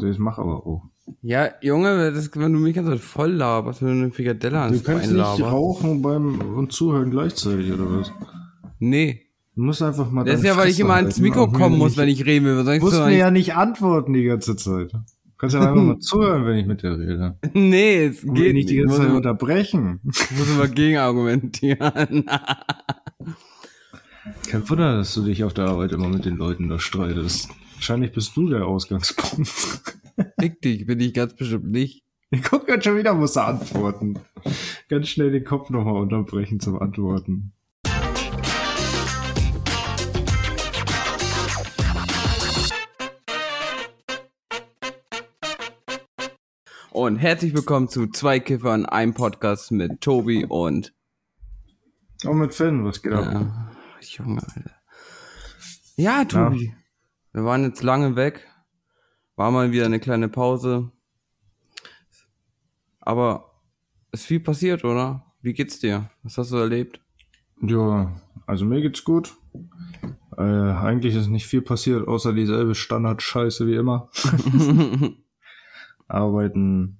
[0.00, 0.82] Das mach aber auch.
[1.22, 4.84] Ja, Junge, das, wenn du mich ganz voll laberst, wenn du eine Frikadelle ans Du
[4.84, 5.42] kannst nicht laberst.
[5.42, 8.12] rauchen beim und zuhören gleichzeitig, oder was?
[8.78, 9.22] Nee.
[9.56, 11.98] Du musst einfach mal Das ist ja, weil ich immer ans Mikro kommen muss, nicht-
[11.98, 12.58] wenn ich reden will.
[12.60, 14.92] Ich Du musst so mir ja nicht antworten die ganze Zeit.
[14.92, 15.00] Du
[15.38, 17.38] kannst ja einfach mal zuhören, wenn ich mit dir rede.
[17.54, 20.00] Nee, es geht nicht die Ich ganze Zeit unterbrechen.
[20.04, 22.24] muss immer gegenargumentieren.
[24.48, 27.48] Kein Wunder, dass du dich auf der Arbeit immer mit den Leuten da streitest.
[27.78, 29.46] Wahrscheinlich bist du der Ausgangspunkt.
[30.40, 32.02] Fick dich, bin ich ganz bestimmt nicht.
[32.30, 34.18] Ich guck jetzt schon wieder, muss er antworten.
[34.88, 37.52] Ganz schnell den Kopf nochmal unterbrechen zum Antworten.
[46.90, 50.92] Und herzlich willkommen zu zwei Kiffern, einem Podcast mit Tobi und
[52.26, 53.24] Auch mit Finn, was geht ab?
[53.32, 54.70] ja, Junge, Alter.
[55.96, 56.74] Ja, Tobi.
[57.32, 58.46] Wir waren jetzt lange weg.
[59.36, 60.90] War mal wieder eine kleine Pause.
[63.00, 63.62] Aber
[64.12, 65.24] ist viel passiert, oder?
[65.40, 66.10] Wie geht's dir?
[66.22, 67.00] Was hast du erlebt?
[67.60, 69.36] Ja, also mir geht's gut.
[70.36, 74.10] Äh, eigentlich ist nicht viel passiert, außer dieselbe Standard-Scheiße wie immer.
[76.08, 76.98] Arbeiten,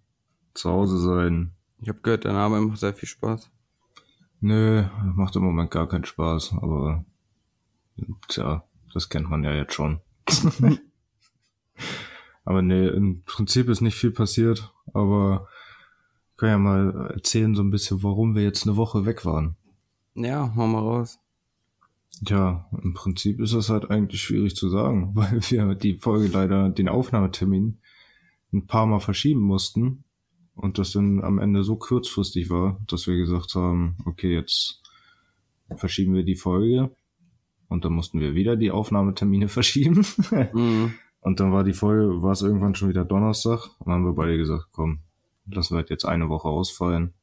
[0.54, 1.52] zu Hause sein.
[1.80, 3.50] Ich habe gehört, deine Arbeit macht sehr viel Spaß.
[4.40, 7.04] Nö, macht im Moment gar keinen Spaß, aber
[8.28, 10.00] tja, das kennt man ja jetzt schon.
[12.44, 15.48] aber nee, im Prinzip ist nicht viel passiert, aber
[16.32, 19.56] ich kann ja mal erzählen so ein bisschen, warum wir jetzt eine Woche weg waren.
[20.14, 21.18] Ja, hau mal raus.
[22.24, 26.68] Tja, im Prinzip ist das halt eigentlich schwierig zu sagen, weil wir die Folge leider
[26.68, 27.78] den Aufnahmetermin
[28.52, 30.04] ein paar Mal verschieben mussten
[30.54, 34.82] und das dann am Ende so kurzfristig war, dass wir gesagt haben, okay, jetzt
[35.76, 36.90] verschieben wir die Folge
[37.68, 40.06] und dann mussten wir wieder die Aufnahmetermine verschieben
[40.52, 40.94] Mhm.
[41.20, 44.14] und dann war die Folge, war es irgendwann schon wieder Donnerstag und dann haben wir
[44.14, 45.00] beide gesagt, komm,
[45.46, 47.14] lassen wir halt jetzt eine Woche ausfallen.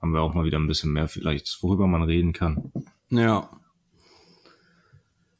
[0.00, 2.72] Haben wir auch mal wieder ein bisschen mehr vielleicht, worüber man reden kann.
[3.10, 3.50] Ja.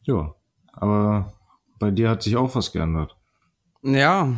[0.02, 0.34] Ja,
[0.72, 1.32] aber
[1.78, 3.16] bei dir hat sich auch was geändert.
[3.82, 4.34] Ja,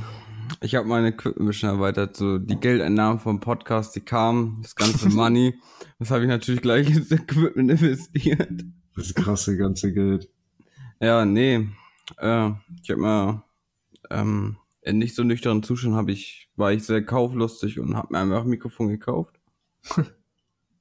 [0.60, 2.16] ich habe meine Equipment ein bisschen erweitert.
[2.16, 5.54] So die Geldeinnahmen vom Podcast, die kamen, das ganze Money.
[5.98, 8.64] Das habe ich natürlich gleich ins Equipment investiert.
[8.96, 10.28] Das krasse ganze Geld.
[11.00, 11.68] Ja, nee.
[12.18, 12.50] Äh,
[12.82, 13.44] ich habe mir
[14.10, 18.18] ähm, in nicht so nüchternen Zustand habe ich, war ich sehr kauflustig und habe mir
[18.18, 19.40] einfach ein Mikrofon gekauft.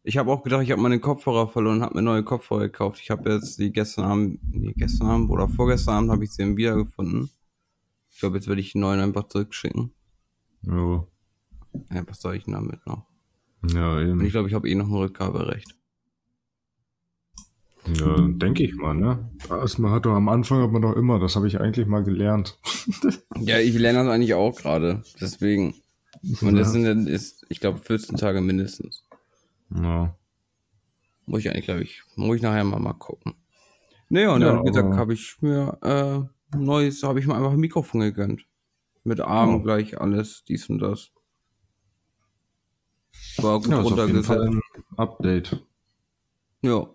[0.03, 2.99] Ich habe auch gedacht, ich habe meine Kopfhörer verloren und habe mir neue Kopfhörer gekauft.
[3.03, 6.41] Ich habe jetzt die gestern Abend, nee, gestern Abend oder vorgestern Abend habe ich sie
[6.41, 7.29] eben wiedergefunden.
[8.09, 9.93] Ich glaube, jetzt werde ich die neuen einfach zurückschicken.
[10.63, 11.05] Ja,
[11.91, 13.05] Ja, was soll ich denn damit noch?
[13.67, 14.29] ja Und ich eben.
[14.29, 15.75] glaube, ich habe eh noch ein Rückgaberecht.
[17.87, 19.29] Ja, denke ich mal, ne?
[19.49, 22.03] Das man hat doch am Anfang hat man doch immer, das habe ich eigentlich mal
[22.03, 22.57] gelernt.
[23.39, 25.01] Ja, ich lerne das eigentlich auch gerade.
[25.19, 25.73] Deswegen.
[26.41, 29.03] Und das sind dann, ist, ich glaube, 14 Tage mindestens.
[29.73, 30.15] Ja.
[31.25, 33.33] Muss ich eigentlich, glaube ich, muss ich nachher mal, mal gucken.
[34.09, 37.35] Nee, und Ja, dann, wie gesagt, habe ich mir äh, ein neues, habe ich mir
[37.35, 38.45] einfach ein Mikrofon gegönnt.
[39.03, 39.57] Mit Arm Ja.
[39.57, 41.09] gleich alles, dies und das.
[43.37, 44.75] War gut ja ist auf jeden Fall runtergesetzt.
[44.91, 45.65] ein Update.
[46.61, 46.87] Ja.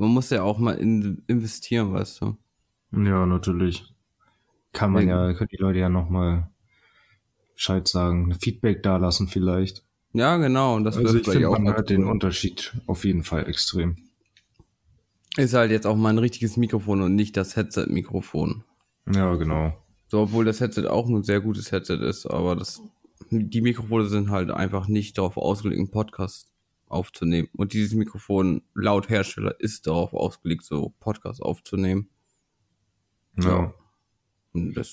[0.00, 2.36] Man muss ja auch mal in, investieren, weißt du.
[2.92, 3.84] Ja, natürlich.
[4.72, 5.28] Kann man Ja.
[5.28, 6.48] ja, können die Leute ja nochmal
[7.54, 9.84] Bescheid sagen, Feedback dalassen vielleicht.
[10.14, 10.76] Ja, genau.
[10.76, 12.04] Und das Also ich finde, auch man hört den.
[12.04, 13.98] Unterschied auf jeden Fall extrem.
[15.36, 18.64] Ist halt jetzt auch mal ein richtiges Mikrofon und nicht das Headset-Mikrofon.
[19.14, 19.76] Ja, genau.
[20.08, 22.80] So, obwohl das Headset auch ein sehr gutes Headset ist, aber das,
[23.30, 26.49] die Mikrofone sind halt einfach nicht darauf ausgelegt, einen Podcast
[26.90, 27.48] aufzunehmen.
[27.54, 32.08] Und dieses Mikrofon laut Hersteller ist darauf ausgelegt, so Podcast aufzunehmen.
[33.38, 33.48] Ja.
[33.48, 33.74] Ja.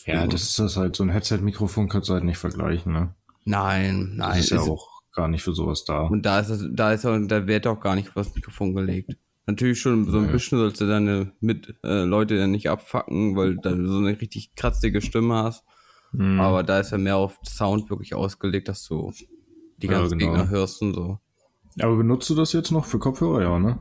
[0.05, 0.95] Ja, das ist das halt.
[0.95, 3.15] So ein Headset-Mikrofon kannst du halt nicht vergleichen, ne?
[3.45, 4.39] Nein, Das nein.
[4.39, 6.01] ist ja ist- auch gar nicht für sowas da.
[6.03, 8.75] Und da ist das, da ist auch der Wert auch gar nicht auf das Mikrofon
[8.75, 9.17] gelegt.
[9.47, 10.31] Natürlich schon so ein Nee.
[10.33, 14.53] bisschen sollst du deine mit äh, Leute dann nicht abfacken, weil du so eine richtig
[14.55, 15.63] kratzige Stimme hast.
[16.11, 16.39] Mhm.
[16.39, 19.11] Aber da ist ja mehr auf Sound wirklich ausgelegt, dass du
[19.77, 20.33] die Ja, ganzen genau.
[20.33, 21.19] Gegner hörst und so.
[21.79, 23.79] Aber benutzt du das jetzt noch für Kopfhörer, ja, ne?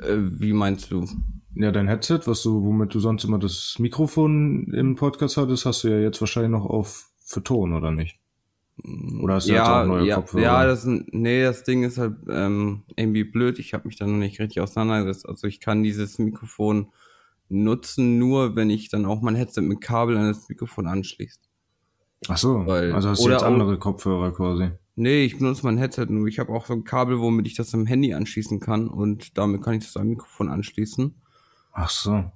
[0.00, 1.06] Äh, wie meinst du?
[1.54, 5.84] Ja, dein Headset, was du, womit du sonst immer das Mikrofon im Podcast hattest, hast
[5.84, 8.18] du ja jetzt wahrscheinlich noch auf für Ton, oder nicht?
[9.22, 10.42] Oder hast du jetzt ja, auch neue ja, Kopfhörer?
[10.42, 13.60] ja, das ist- nee, das Ding ist halt ähm, irgendwie blöd.
[13.60, 15.28] Ich habe mich da noch nicht richtig auseinandergesetzt.
[15.28, 16.88] Also ich kann dieses Mikrofon
[17.48, 21.40] nutzen, nur wenn ich dann auch mein Headset mit Kabel an das Mikrofon anschließt.
[22.28, 24.70] Ach so, weil- also hast du jetzt andere Kopfhörer quasi.
[24.96, 26.28] Nee, ich benutze mein Headset nur.
[26.28, 29.62] Ich habe auch so ein Kabel, womit ich das am Handy anschließen kann und damit
[29.62, 31.14] kann ich das am Mikrofon anschließen.
[31.72, 32.30] Ach so.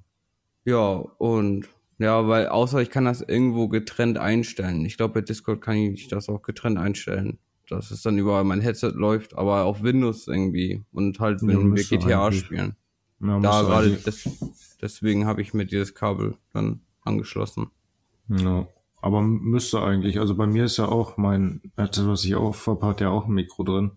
[0.65, 1.67] Ja, und
[1.99, 4.85] Ja, weil außer ich kann das irgendwo getrennt einstellen.
[4.85, 7.39] Ich glaube, bei Discord kann ich das auch getrennt einstellen.
[7.69, 10.81] Dass es dann überall mein Headset läuft, aber auf Windows irgendwie.
[10.91, 12.45] Und halt, wenn Ja, wir GTA eigentlich.
[12.45, 12.75] spielen.
[13.21, 14.27] Ja, Da gerade, des,
[14.81, 17.69] deswegen habe ich mir dieses Kabel dann angeschlossen.
[18.29, 18.67] Ja.
[19.01, 22.85] Aber müsste eigentlich, also bei mir ist ja auch mein, das, was ich auch habe,
[22.85, 23.91] hat ja auch ein Mikro drin.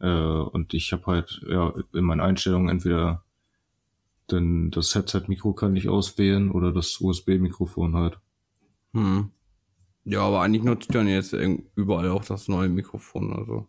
[0.00, 3.22] Äh, und ich habe halt, ja, in meinen Einstellungen entweder
[4.30, 8.18] denn das Headset-Mikro kann ich auswählen oder das USB-Mikrofon halt.
[8.92, 9.30] Hm.
[10.04, 11.34] Ja, aber eigentlich nutzt dann jetzt
[11.74, 13.32] überall auch das neue Mikrofon.
[13.32, 13.66] Also.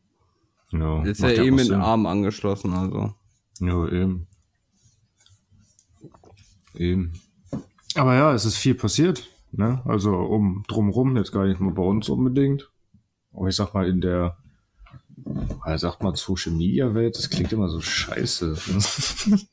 [0.72, 3.14] Ja, Ist macht ja eh auch mit dem Arm angeschlossen, also.
[3.60, 4.28] Ja, eben.
[6.76, 7.14] Eben.
[7.96, 9.82] Aber ja, es ist viel passiert, ne?
[9.86, 12.70] Also um drumrum jetzt gar nicht mal bei uns unbedingt.
[13.34, 14.38] Aber ich sag mal in der,
[15.66, 18.58] ja, sagt man Social Media Welt, das klingt immer so scheiße.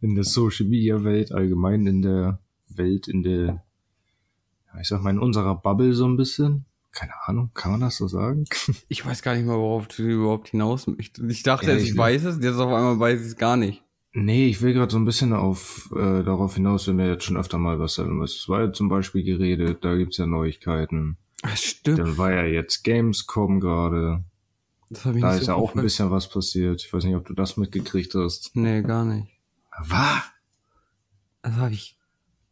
[0.00, 2.38] in der Social Media Welt, allgemein in der
[2.68, 3.62] Welt, in der,
[4.80, 6.64] ich sag mal in unserer Bubble so ein bisschen.
[6.92, 8.44] Keine Ahnung, kann man das so sagen?
[8.88, 11.30] Ich weiß gar nicht mal, worauf du überhaupt hinaus möchtest.
[11.30, 13.84] Ich dachte, Ja, ich- ich weiß es, jetzt auf einmal weiß ich es gar nicht.
[14.12, 17.36] Nee, ich will gerade so ein bisschen auf äh, darauf hinaus, wenn wir jetzt schon
[17.36, 18.22] öfter mal was haben.
[18.22, 21.16] Es war ja zum Beispiel geredet, da gibt's ja Neuigkeiten.
[21.42, 22.00] Ach, stimmt.
[22.00, 24.24] Dann war ja jetzt Gamescom gerade.
[24.90, 26.82] Das habe ich Da nicht ist so ja auch ein bisschen was passiert.
[26.84, 28.50] Ich weiß nicht, ob du das mitgekriegt hast.
[28.56, 29.28] Nee, gar nicht.
[29.78, 30.22] Was?
[31.42, 31.96] Das habe ich.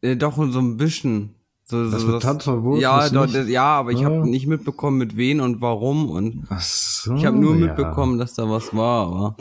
[0.01, 1.35] Äh, doch, so ein bisschen.
[1.65, 2.81] So, Das so, mit Tanzverbot?
[2.81, 4.05] Ja, doch, das, ja, aber ich Ah.
[4.05, 6.09] habe nicht mitbekommen, mit wen und warum.
[6.09, 7.67] Und so, ich habe nur ja.
[7.67, 9.07] mitbekommen, dass da was war.
[9.09, 9.37] Aber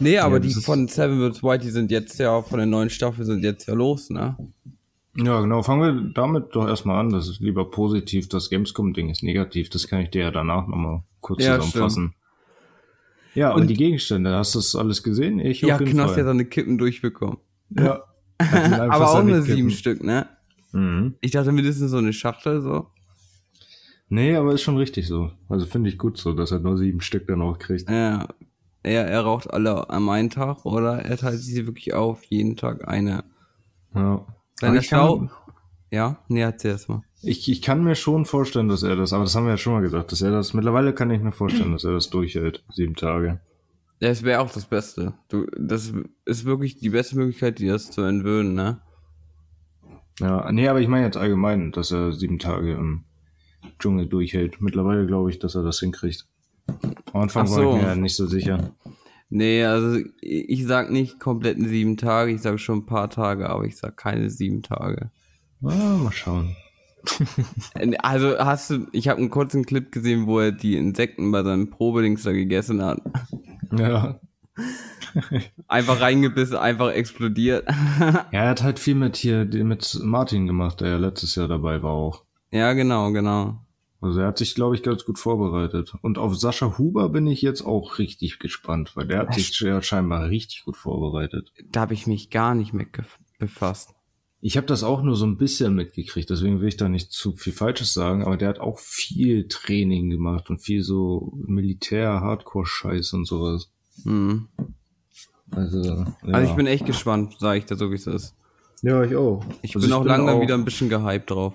[0.00, 1.42] nee, aber das die von Seven vs.
[1.42, 4.36] White, die sind jetzt ja, von der neuen Staffel sind jetzt ja los, ne?
[5.16, 5.62] Ja, genau.
[5.62, 7.10] Fangen wir damit doch erstmal an.
[7.10, 8.28] Das ist lieber positiv.
[8.28, 9.68] Das Gamescom-Ding ist negativ.
[9.68, 12.14] Das kann ich dir ja danach nochmal kurz Ja, zusammenfassen.
[13.34, 15.38] Ja, und, Und- die Gegenstände, hast du das alles gesehen?
[15.40, 15.86] Ich Ja, Fall.
[15.98, 17.38] hat seine Kippen durchbekommen.
[17.70, 18.04] Ja.
[18.38, 20.28] Aber auch nur sieben Stück, ne?
[20.72, 21.14] Mhm.
[21.20, 22.86] Ich dachte mindestens so eine Schachtel, so.
[24.12, 25.30] Nee, aber ist schon richtig so.
[25.48, 27.88] Also finde ich gut so, dass er nur sieben Stück dann auch kriegt.
[27.88, 28.26] Ja.
[28.82, 32.88] Er, er raucht alle am einen Tag oder er teilt sie wirklich auf, jeden Tag
[32.88, 33.24] eine.
[33.94, 34.26] Ja.
[34.62, 35.30] Er ich, kann, schaut.
[35.90, 36.18] Ja?
[36.28, 37.02] Nee, erzähl erst mal.
[37.22, 39.74] ich, ich kann mir schon vorstellen, dass er das, aber das haben wir ja schon
[39.74, 42.94] mal gesagt, dass er das, mittlerweile kann ich mir vorstellen, dass er das durchhält, sieben
[42.94, 43.40] Tage.
[44.00, 45.12] Das wäre auch das Beste.
[45.28, 45.92] Du, das
[46.24, 48.80] ist wirklich die beste Möglichkeit, dir das zu entwöhnen, ne?
[50.20, 53.04] Ja, nee, aber ich meine jetzt allgemein, dass er sieben Tage im
[53.78, 54.60] Dschungel durchhält.
[54.60, 56.26] Mittlerweile glaube ich, dass er das hinkriegt.
[57.12, 57.76] Am Anfang Ach war so.
[57.76, 58.74] ich mir ja nicht so sicher.
[59.28, 63.64] Nee, also ich sag nicht kompletten sieben Tage, ich sag schon ein paar Tage, aber
[63.64, 65.10] ich sag keine sieben Tage.
[65.62, 66.56] Ah, mal schauen.
[67.98, 71.70] Also hast du, ich habe einen kurzen Clip gesehen, wo er die Insekten bei seinem
[71.70, 73.00] Probedings da gegessen hat.
[73.76, 74.20] Ja.
[75.68, 77.66] Einfach reingebissen, einfach explodiert.
[78.00, 81.82] ja, er hat halt viel mit hier, mit Martin gemacht, der ja letztes Jahr dabei
[81.82, 82.24] war auch.
[82.50, 83.58] ja, genau, genau.
[84.02, 85.92] Also er hat sich, glaube ich, ganz gut vorbereitet.
[86.00, 89.82] Und auf Sascha Huber bin ich jetzt auch richtig gespannt, weil der hat sich ja
[89.82, 91.52] scheinbar richtig gut vorbereitet.
[91.70, 92.88] Da habe ich mich gar nicht mit
[93.38, 93.90] befasst.
[94.42, 97.36] Ich habe das auch nur so ein bisschen mitgekriegt, deswegen will ich da nicht zu
[97.36, 103.26] viel Falsches sagen, aber der hat auch viel Training gemacht und viel so Militär-Hardcore-Scheiß und
[103.26, 103.70] sowas.
[104.04, 104.48] Hm.
[105.50, 106.06] Also, ja.
[106.22, 108.34] Also ich bin echt gespannt, sage ich dir so, wie es ist.
[108.82, 109.44] Ja, ich auch.
[109.62, 111.54] Ich Also bin auch langsam auch- wieder ein bisschen gehypt drauf.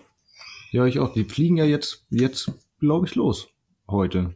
[0.75, 1.13] Ja, ich auch.
[1.13, 2.51] Die fliegen ja jetzt, jetzt,
[2.82, 3.48] glaube ich, los.
[3.88, 4.36] Heute.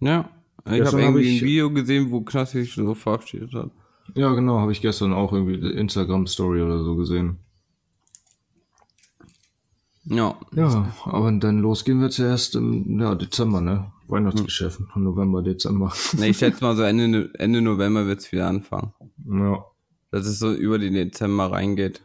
[0.00, 0.28] Ja.
[0.66, 3.70] Ich habe hab irgendwie ich- ein Video gesehen, wo Knossi sich so verabschiedet hat.
[4.14, 7.38] Ja, genau, habe ich gestern auch irgendwie Instagram-Story oder so gesehen.
[10.04, 10.38] Ja.
[10.54, 13.90] Ja, aber dann losgehen wir zuerst im ja, Dezember, ne?
[14.08, 14.80] Weihnachtsgeschäft.
[14.94, 15.90] November, Dezember.
[16.18, 18.92] Nee, ich schätze mal so Ende, Ende November wird's wieder anfangen.
[19.26, 19.64] ja.
[20.10, 22.02] Dass es so über den Dezember reingeht.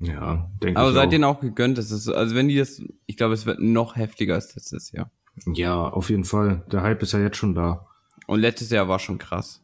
[0.00, 1.10] Ja, denke Aber ich seid auch.
[1.10, 4.34] denen auch gegönnt, das ist, also wenn die das, ich glaube, es wird noch heftiger
[4.34, 5.10] als letztes Jahr.
[5.54, 6.64] Ja, auf jeden Fall.
[6.70, 7.86] Der Hype ist ja jetzt schon da.
[8.26, 9.60] Und letztes Jahr war schon krass.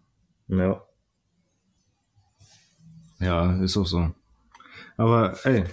[0.48, 0.82] Ja.
[3.20, 4.10] Ja, ist auch so.
[4.96, 5.64] Aber ey,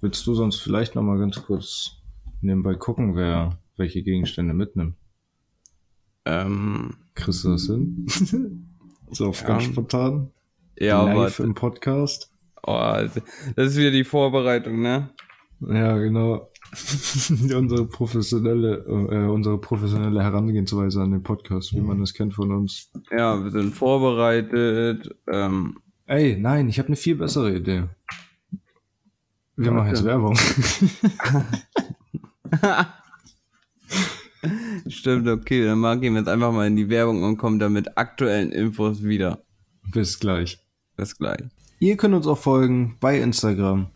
[0.00, 1.96] willst du sonst vielleicht noch mal ganz kurz
[2.40, 4.96] nebenbei gucken, wer welche Gegenstände mitnimmt?
[6.24, 8.06] Ähm, Kriegst du das hin?
[9.10, 9.72] so auf ganz Ja.
[9.72, 10.30] spontan?
[10.78, 12.30] ja, Live aber im Podcast?
[12.62, 12.96] Oh,
[13.56, 15.10] das ist wieder die Vorbereitung, ne?
[15.60, 16.50] Ja, genau.
[17.56, 22.90] unsere professionelle, äh, unsere professionelle Herangehensweise an den Podcast, wie man das kennt von uns.
[23.10, 25.16] Ja, wir sind vorbereitet.
[25.26, 27.84] Ähm, Ey, nein, ich habe eine viel bessere Idee.
[29.56, 30.36] Wir machen jetzt Werbung.
[34.86, 37.98] stimmt, okay, dann gehen wir jetzt einfach mal in die Werbung und kommen dann mit
[37.98, 39.42] aktuellen Infos wieder.
[39.92, 40.58] Bis gleich.
[40.96, 41.42] Bis gleich.
[41.80, 43.88] Ihr könnt uns auch folgen bei Instagram.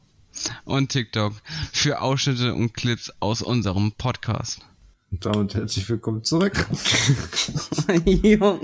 [0.64, 1.34] und TikTok
[1.72, 4.60] für Ausschnitte und Clips aus unserem Podcast.
[5.10, 6.66] Und damit herzlich willkommen zurück.
[8.04, 8.60] Junge.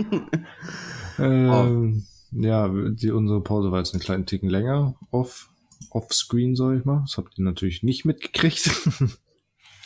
[1.18, 5.50] ähm, Ja, die, unsere Pause war jetzt einen kleinen Ticken länger off,
[5.90, 7.00] off-screen, sag ich mal.
[7.06, 8.70] Das habt ihr natürlich nicht mitgekriegt.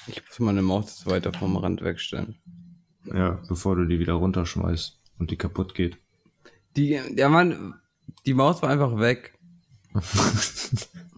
[0.09, 2.35] Ich muss meine Maus jetzt weiter vom Rand wegstellen.
[3.05, 5.97] ja, bevor du die wieder runterschmeißt und die kaputt geht.
[6.77, 7.75] Die, der Mann,
[8.27, 9.39] die Maus war einfach weg.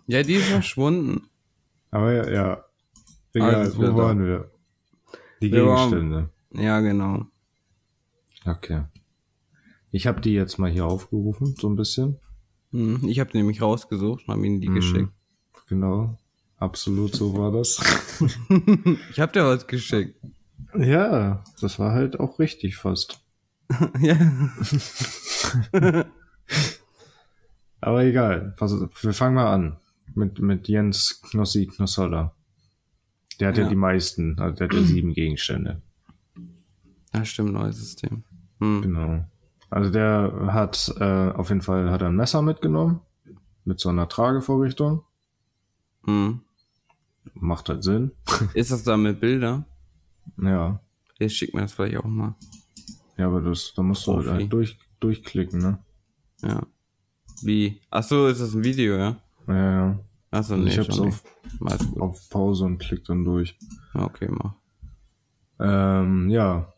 [0.07, 1.31] Ja, die ist verschwunden.
[1.91, 2.65] Aber ja, ja.
[3.33, 3.97] Egal, Alles wo wieder da.
[3.97, 4.51] waren wir?
[5.41, 6.31] Die Wir waren- Gegenstände.
[6.53, 7.25] Ja, genau.
[8.45, 8.83] Okay.
[9.91, 12.21] Ich habe die jetzt mal hier aufgerufen, so ein bisschen.
[12.73, 14.75] Hm, Ich habe die nämlich rausgesucht und habe ihnen die Mhm.
[14.75, 15.13] geschickt.
[15.69, 16.19] Genau.
[16.59, 17.81] Absolut so war das.
[19.11, 20.21] Ich habe dir was geschickt.
[20.77, 23.25] ja, das war halt auch richtig fast.
[24.01, 24.45] ja.
[27.85, 28.55] Aber egal.
[28.59, 29.76] Wir fangen mal an.
[30.14, 32.35] Mit, mit Jens Knossi Knossoller.
[33.38, 33.64] Der hat ja.
[33.64, 33.69] Ja.
[33.69, 35.83] die meisten, also der hat ja sieben Gegenstände.
[37.12, 38.25] ja, stimmt, neues System.
[38.59, 38.83] Hm.
[38.83, 39.25] Genau.
[39.69, 43.00] Also der hat äh, auf jeden Fall hat er ein Messer mitgenommen.
[43.67, 45.03] Mit so einer Tragevorrichtung.
[46.05, 46.41] Hm.
[47.35, 48.12] Macht halt Sinn.
[48.55, 49.67] Ist das da mit Bilder?
[50.38, 50.81] ja.
[51.19, 52.35] Jetzt schick mir das vielleicht auch mal.
[53.19, 54.29] Ja, aber das, da musst du Profi.
[54.29, 55.79] halt durch, durchklicken, ne?
[56.43, 56.67] Ja.
[57.43, 57.81] Wie?
[57.91, 59.17] Ach so, ist das ein Video, ja?
[59.47, 59.99] Ja, ja.
[60.31, 61.23] Achso, Also nee, ich hab's auf,
[62.00, 63.57] auf Pause und klick dann durch.
[63.95, 64.55] Okay, mach.
[65.61, 66.73] Ähm, ja.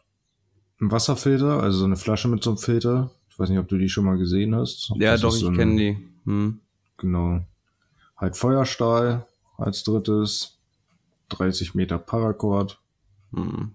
[0.81, 3.11] Ein Wasserfilter, also so eine Flasche mit so einem Filter.
[3.31, 4.93] Ich weiß nicht, ob du die schon mal gesehen hast.
[4.97, 5.97] Ja, Das doch, ich so kenne die.
[6.25, 6.61] Hm.
[6.99, 7.41] Genau.
[8.17, 10.59] Halt Feuerstahl als drittes.
[11.31, 12.79] 30 Meter Paracord.
[13.33, 13.73] Hm.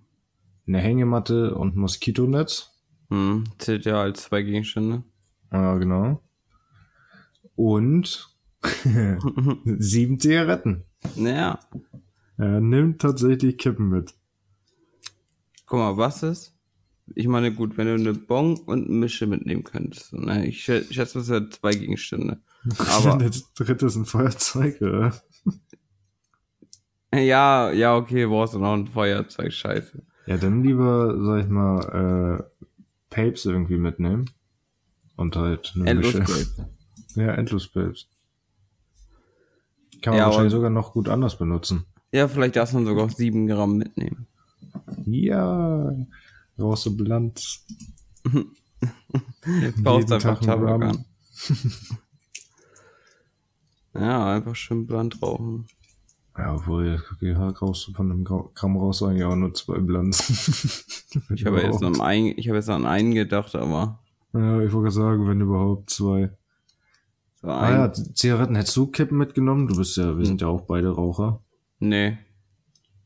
[0.68, 2.72] Eine Hängematte und ein Moskitonetz.
[3.10, 3.44] Hm.
[3.58, 5.04] Zählt ja als zwei Gegenstände.
[5.52, 6.22] Ja, genau.
[7.64, 8.28] Und
[9.78, 10.84] sieben Zigaretten.
[11.16, 11.60] Naja,
[12.38, 14.16] Er nimmt tatsächlich Kippen mit.
[15.68, 16.56] guck mal, was ist?
[17.14, 20.14] Ich meine, gut, wenn du eine Bon und eine Mische mitnehmen könntest.
[20.14, 20.48] Ne?
[20.48, 22.40] Ich schä- schätze, das sind zwei Gegenstände.
[22.78, 25.14] Aber das dritte ist ein Feuerzeug, oder?
[27.14, 30.02] ja, ja, okay, brauchst du noch ein Feuerzeug, scheiße.
[30.26, 32.68] Ja, dann lieber, sag ich mal, äh,
[33.10, 34.30] Papes irgendwie mitnehmen.
[35.16, 36.34] Und halt eine Endlos Mische.
[36.34, 36.50] Geld.
[37.16, 38.08] Ja, Endlos Papes.
[40.02, 41.86] Kann man Ja, wahrscheinlich sogar noch gut anders benutzen.
[42.12, 44.28] Ja, vielleicht darfst du sogar auch sieben Gramm mitnehmen.
[45.06, 45.94] Ja,
[46.60, 47.60] raus so bland.
[49.78, 51.06] Baust Jeden einfach Tabak an.
[53.94, 55.68] ja, einfach schön blunt rauchen.
[56.38, 60.88] Ja, obwohl, ja, raus von einem Gramm raus eigentlich auch nur zwei Blanz.
[61.36, 64.00] Ich habe jetzt an einen, ich habe jetzt an einen gedacht, aber
[64.32, 66.32] Ja, ich wollte sagen, wenn überhaupt zwei.
[67.42, 69.68] So Ah ein, ja, Zigaretten hättest du Kippen mitgenommen?
[69.68, 71.42] Du bist ja, wir sind ja auch beide Raucher.
[71.80, 72.18] nee.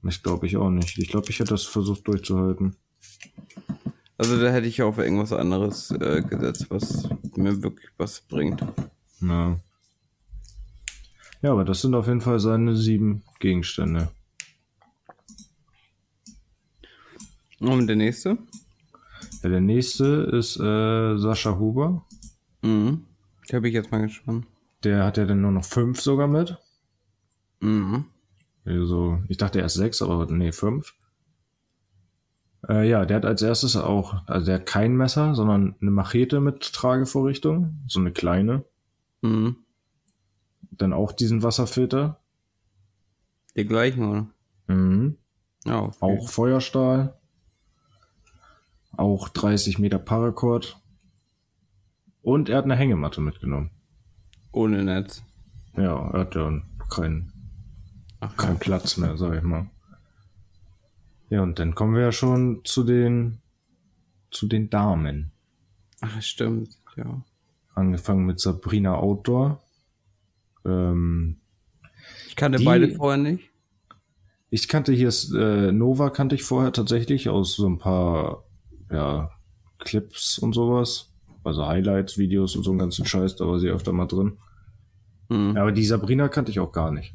[0.07, 0.99] Ich glaube ich auch nicht.
[0.99, 2.75] Ich glaube, ich hätte das versucht durchzuhalten.
[4.19, 8.63] Also da hätte ich auf irgendwas anderes äh, gesetzt, was mir wirklich was bringt.
[9.21, 9.59] Ja.
[11.41, 14.11] Ja, aber das sind auf jeden Fall seine sieben Gegenstände.
[17.59, 18.37] Und der nächste?
[19.41, 22.05] Ja, der nächste ist äh, Sascha Huber.
[22.61, 23.05] Mhm.
[23.49, 24.47] Da bin ich jetzt mal gespannt.
[24.83, 26.57] Der hat ja dann nur noch fünf sogar mit.
[27.59, 28.05] Mhm.
[28.65, 30.95] Also, ich dachte erst sechs, aber nee, fünf.
[32.67, 36.39] Äh, ja, der hat als erstes auch, also der hat kein Messer, sondern eine Machete
[36.39, 37.81] mit Tragevorrichtung.
[37.87, 38.65] So eine kleine.
[39.21, 39.57] Mhm.
[40.71, 42.19] Dann auch diesen Wasserfilter.
[43.55, 44.27] Die gleichen, oder?
[44.67, 45.17] Mhm.
[45.65, 45.97] Ja, okay.
[45.99, 47.17] Auch Feuerstahl.
[48.97, 50.81] Auch 30 Meter Paracord.
[52.25, 53.69] Und er hat eine Hängematte mitgenommen.
[54.51, 55.23] Ohne Netz.
[55.77, 57.31] Ja, er hat ja keinen
[58.19, 59.69] Ach, keinen Platz mehr, sag ich mal.
[61.29, 63.41] Ja, und dann kommen wir ja schon zu den
[64.31, 65.31] zu den Damen.
[66.01, 66.69] Ach, stimmt.
[66.95, 67.21] Ja.
[67.75, 69.61] Angefangen mit Sabrina Outdoor.
[70.65, 71.37] Ähm,
[72.27, 73.51] Ich kannte Die- beide vorher nicht.
[74.49, 78.43] ich kannte hier äh, Nova kannte ich vorher tatsächlich aus so ein paar
[78.89, 79.29] ja,
[79.77, 81.11] Clips und sowas.
[81.45, 84.37] Also Highlights, Videos und so einen ganzen Scheiß, da war sie öfter mal drin.
[85.29, 85.55] Mhm.
[85.57, 87.13] Aber die Sabrina kannte ich auch gar nicht.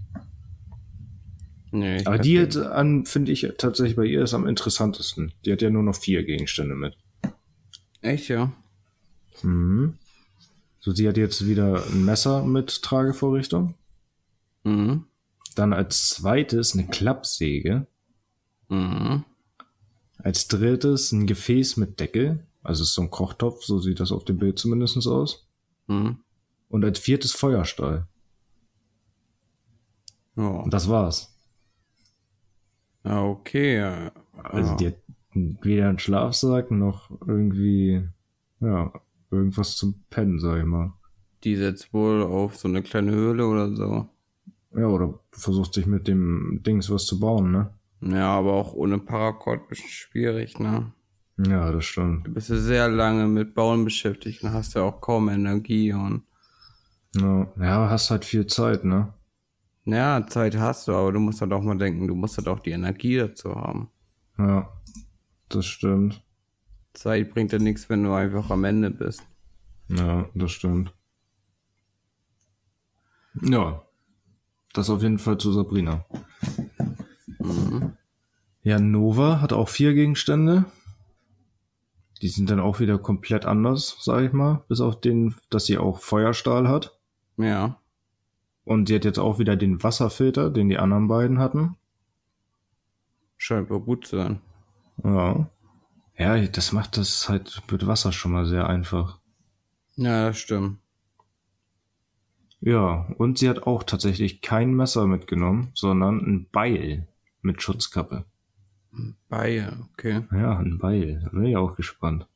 [1.73, 5.33] Nee, Aber die jetzt an, finde ich tatsächlich bei ihr ist am interessantesten.
[5.45, 6.97] Die hat ja nur noch vier Gegenstände mit.
[8.03, 8.53] Echt, ja.
[9.43, 9.95] Mhm.
[10.81, 13.75] So, sie hat jetzt wieder ein Messer mit Tragevorrichtung.
[14.65, 15.05] Mhm.
[15.55, 17.87] Dann als zweites eine Klappsäge.
[18.69, 19.25] Mhm.
[20.19, 22.47] Als drittes ein Gefäß mit Deckel.
[22.63, 25.49] Also ist so ein Kochtopf, so sieht das auf dem Bild zumindest aus.
[25.87, 26.19] Mhm.
[26.69, 28.07] Und als viertes Feuerstahl.
[30.37, 31.37] Ja, Und das war's.
[33.05, 34.11] okay.
[34.43, 34.97] Also die hat
[35.35, 38.07] weder einen Schlafsack noch irgendwie,
[38.61, 38.93] ja,
[39.31, 40.93] irgendwas zum Pennen, sag ich mal.
[41.45, 44.09] Die setzt wohl auf so eine kleine Höhle oder so.
[44.77, 47.75] Ja, oder versucht sich mit dem Dings was zu bauen, ne?
[48.03, 50.93] Ja, aber auch ohne Paracord bisschen schwierig, ne?
[51.47, 52.27] Ja, das stimmt.
[52.27, 56.25] Du bist ja sehr lange mit Bauen beschäftigt und hast ja auch kaum Energie und
[57.17, 59.15] Ja, ja hast halt viel Zeit, ne?
[59.87, 62.61] ja, Zeit hast du, aber du musst halt auch mal denken, du musst halt auch
[62.61, 63.91] die Energie dazu haben.
[64.39, 64.71] Ja,
[65.49, 66.23] das stimmt.
[66.93, 69.23] Zeit bringt dir nichts, wenn du einfach am Ende bist.
[69.89, 70.93] Ja, das stimmt.
[73.43, 73.83] Ja,
[74.73, 76.05] das auf jeden Fall zu Sabrina.
[78.63, 80.67] Ja, Nova hat auch vier Gegenstände.
[82.23, 84.65] Die sind dann auch wieder komplett anders, sag ich mal.
[84.69, 86.99] Bis auf den, dass sie auch Feuerstahl hat.
[87.37, 87.81] Ja.
[88.65, 91.77] Und sie hat jetzt auch wieder den Wasserfilter, den die anderen beiden hatten.
[93.37, 94.41] Scheint wohl gut zu sein.
[95.03, 95.49] Ja.
[96.17, 99.19] Ja, das macht das halt mit Wasser schon mal sehr einfach.
[99.97, 100.79] Ja, das stimmt.
[102.61, 107.09] Ja, und sie hat auch tatsächlich kein Messer mitgenommen, sondern ein Beil
[107.41, 108.27] mit Schutzkappe.
[109.29, 110.25] Bayer, okay.
[110.33, 111.21] Ja, ein Beil.
[111.25, 112.27] Da bin ich auch gespannt.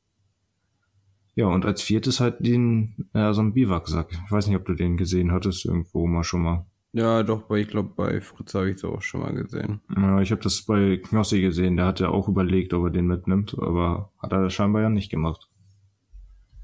[1.35, 4.13] Ja, und als viertes halt den, äh, so ein Biwaksack.
[4.13, 6.67] Ich weiß nicht, ob du den gesehen hattest, irgendwo mal schon mal.
[6.93, 9.81] Ja, doch, bei, ich glaube, bei Fritz habe ich es auch schon mal gesehen.
[9.97, 13.09] Ja, ich habe das bei Knossi gesehen, der hat ja auch überlegt, ob er den
[13.09, 15.49] mitnimmt, aber hat er scheinbar ja nicht gemacht.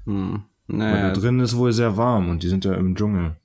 [0.05, 0.43] Hm.
[0.67, 3.35] Weil Naja, da drin ist wohl sehr warm und die sind ja im Dschungel.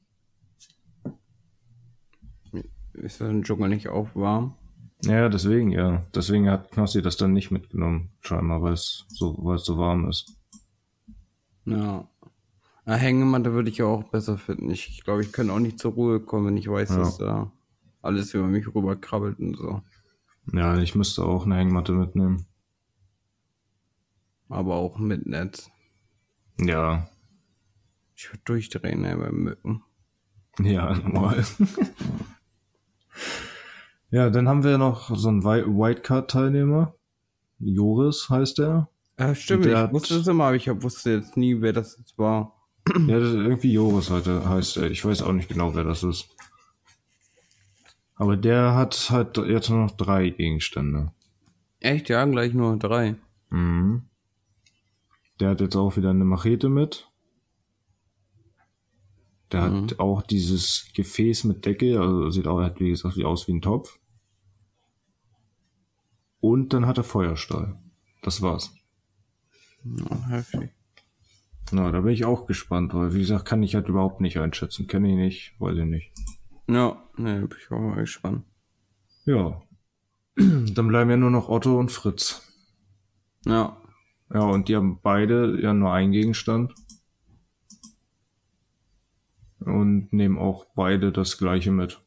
[2.93, 4.55] ist das im Dschungel nicht auch warm?
[5.07, 6.05] Ja, deswegen, ja.
[6.15, 10.09] Deswegen hat Knossi das dann nicht mitgenommen, scheinbar, weil es so, weil es so warm
[10.09, 10.37] ist.
[11.65, 12.09] Ja.
[12.85, 14.71] Eine Hängematte würde ich ja auch besser finden.
[14.71, 16.97] Ich glaube, ich könnte auch nicht zur Ruhe kommen, wenn ich weiß, Ja.
[16.99, 17.53] dass da
[18.03, 19.83] alles über mich rüber krabbelt und so.
[20.53, 22.47] Ja, ich müsste auch eine Hängematte mitnehmen.
[24.49, 25.69] Aber auch mit Netz.
[26.61, 27.09] Ja,
[28.15, 29.83] Ich würde durchdrehen, ey, beim Mücken.
[30.61, 31.45] ja, normal.
[34.17, 36.95] ja, dann haben wir noch so einen Wi- Wildcard-Teilnehmer.
[37.59, 38.89] Joris heißt er.
[39.19, 41.73] Ja, stimmt, Und ich der hat- wusste es immer, aber ich wusste jetzt nie, wer
[41.73, 42.53] das jetzt war.
[43.09, 44.91] Ja, das ist irgendwie Joris heute heißt er.
[44.91, 46.29] Ich weiß auch nicht genau, wer das ist.
[48.15, 51.13] Aber der hat halt jetzt nur noch drei Gegenstände.
[51.81, 53.17] Echt, ja, gleich nur drei.
[53.51, 54.03] Mhm.
[55.41, 57.11] Der hat jetzt auch wieder eine Machete mit.
[59.53, 63.47] Der hat auch dieses Gefäß mit Deckel, also sieht auch, hat wie gesagt, wie aus
[63.47, 63.99] wie ein Topf.
[66.41, 67.79] Und dann hat er Feuerstahl.
[68.23, 68.75] Das war's.
[69.85, 70.71] Ja, heftig.
[71.73, 74.87] Na, da bin ich auch gespannt, weil wie gesagt, kann ich halt überhaupt nicht einschätzen.
[74.87, 76.13] Kenne ich nicht, weiß ich nicht.
[76.69, 78.45] Ja, ne, bin ich auch mal gespannt.
[79.25, 79.63] Ja.
[80.37, 82.43] Dann bleiben ja nur noch Otto und Fritz.
[83.45, 83.81] Ja,
[84.33, 86.73] Ja, und die haben beide ja nur einen Gegenstand.
[89.61, 92.01] Und nehmen auch beide das gleiche mit.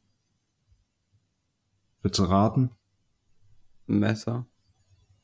[2.01, 2.71] Willst du raten?
[3.89, 4.45] Messer.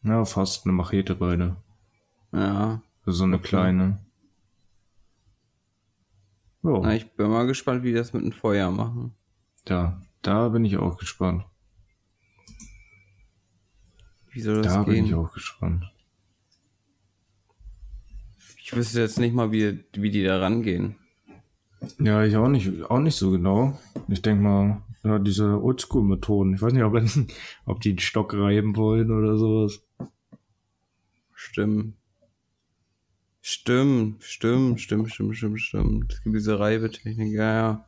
[0.04, 1.58] Ja, fast eine Machete beide.
[2.32, 2.82] Ja.
[3.06, 3.99] So eine kleine.
[6.63, 9.13] Ja, Na, ich bin mal gespannt, wie die das mit dem Feuer machen.
[9.65, 11.45] da, da bin ich auch gespannt.
[14.32, 15.06] Wie soll das Da bin gehen?
[15.06, 15.86] ich Ich, auch gespannt.
[18.73, 20.95] wüsste jetzt nicht mal, wie, wie die da rangehen.
[21.99, 23.80] Ja, ich auch nicht, auch nicht so genau.
[24.08, 26.55] Ich denk mal, ja, diese Oldschool-Methoden.
[26.55, 26.95] Ich weiß nicht, ob,
[27.65, 29.81] ob die einen Stock reiben wollen oder sowas.
[31.33, 31.95] Stimmt.
[33.41, 36.13] Stimmt, stimmt, stimmt, stimmt, stimmt, stimmt.
[36.13, 37.85] Es gibt diese Reibetechnik, ja, ja.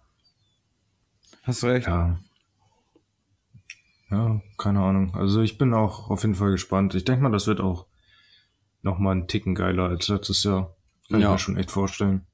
[1.41, 1.87] Hast recht.
[1.87, 2.19] Ja.
[4.11, 5.15] Ja, keine Ahnung.
[5.15, 6.93] Also ich bin auch auf jeden Fall gespannt.
[6.95, 7.87] Ich denke mal, das wird auch
[8.83, 10.75] noch mal einen Ticken geiler als letztes Jahr.
[11.09, 11.29] Kann Ja.
[11.29, 12.25] ich mir schon echt vorstellen.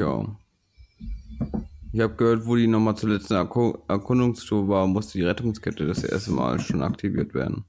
[0.00, 0.36] Auch.
[1.92, 6.02] Ich habe gehört, wo die nochmal zur letzten Erku Erkundungstour war, musste die Rettungskette das
[6.02, 7.66] erste Mal schon aktiviert werden.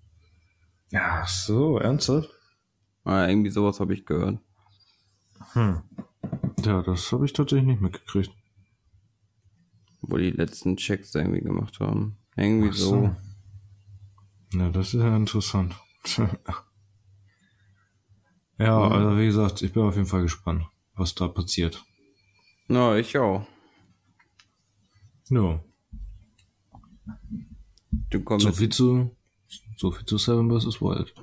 [0.92, 2.30] Ja, so, ernsthaft?
[3.04, 4.40] Ah, irgendwie sowas habe ich gehört.
[5.52, 5.82] Hm.
[6.64, 8.32] Ja, das habe ich tatsächlich nicht mitgekriegt.
[10.02, 12.18] Wo die letzten Checks irgendwie gemacht haben.
[12.38, 13.14] Irgendwie Ach so.
[14.54, 15.76] Ja, das ist ja interessant.
[18.58, 21.84] ja, also wie gesagt, ich bin auf jeden Fall gespannt, was da passiert.
[22.70, 23.46] Na, ich auch.
[25.30, 25.60] Ja,
[28.10, 29.10] Du kommst so viel zu,
[29.76, 30.82] so viel zu Seven vs.
[30.82, 31.14] Wild.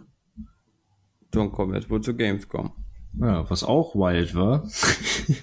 [1.33, 2.73] kommst jetzt wohl zu Gamescom.
[3.19, 4.63] Ja, was auch wild war.
[4.63, 5.37] das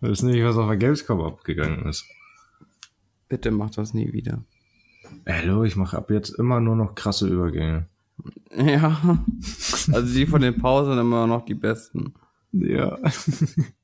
[0.00, 2.06] ist nicht, was auf der Gamescom abgegangen ist.
[3.28, 4.44] Bitte mach das nie wieder.
[5.26, 7.88] Hallo, ich mache ab jetzt immer nur noch krasse Übergänge.
[8.54, 9.24] Ja.
[9.92, 12.14] Also die von den Pausen immer noch die besten.
[12.52, 12.98] Ja.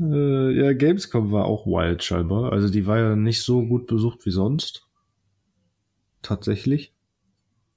[0.00, 2.52] äh, ja, Gamescom war auch wild scheinbar.
[2.52, 4.86] Also die war ja nicht so gut besucht wie sonst.
[6.22, 6.92] Tatsächlich.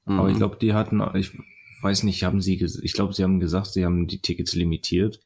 [0.05, 0.19] Mhm.
[0.19, 1.32] Aber ich glaube, die hatten, ich
[1.82, 5.19] weiß nicht, haben sie, ges- ich glaube, sie haben gesagt, sie haben die Tickets limitiert.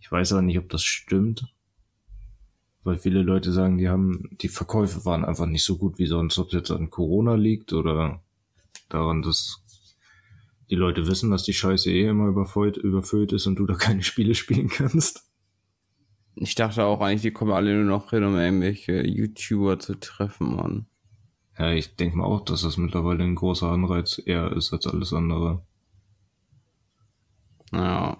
[0.00, 1.46] Ich weiß aber nicht, ob das stimmt.
[2.82, 6.36] Weil viele Leute sagen, die haben, die Verkäufe waren einfach nicht so gut wie sonst,
[6.38, 8.20] ob es jetzt an Corona liegt oder
[8.90, 9.62] daran, dass
[10.70, 14.02] die Leute wissen, dass die Scheiße eh immer überfüllt, überfüllt ist und du da keine
[14.02, 15.24] Spiele spielen kannst.
[16.36, 20.56] Ich dachte auch eigentlich, die kommen alle nur noch hin, um irgendwelche YouTuber zu treffen,
[20.56, 20.86] Mann.
[21.58, 25.12] Ja, ich denke mal auch, dass das mittlerweile ein großer Anreiz eher ist als alles
[25.12, 25.62] andere.
[27.72, 28.18] Ja.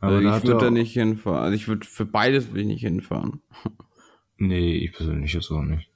[0.00, 1.42] Aber also ich würde da nicht hinfahren.
[1.42, 3.40] Also ich würde für beides will ich nicht hinfahren.
[4.36, 5.88] Nee, ich persönlich jetzt auch nicht.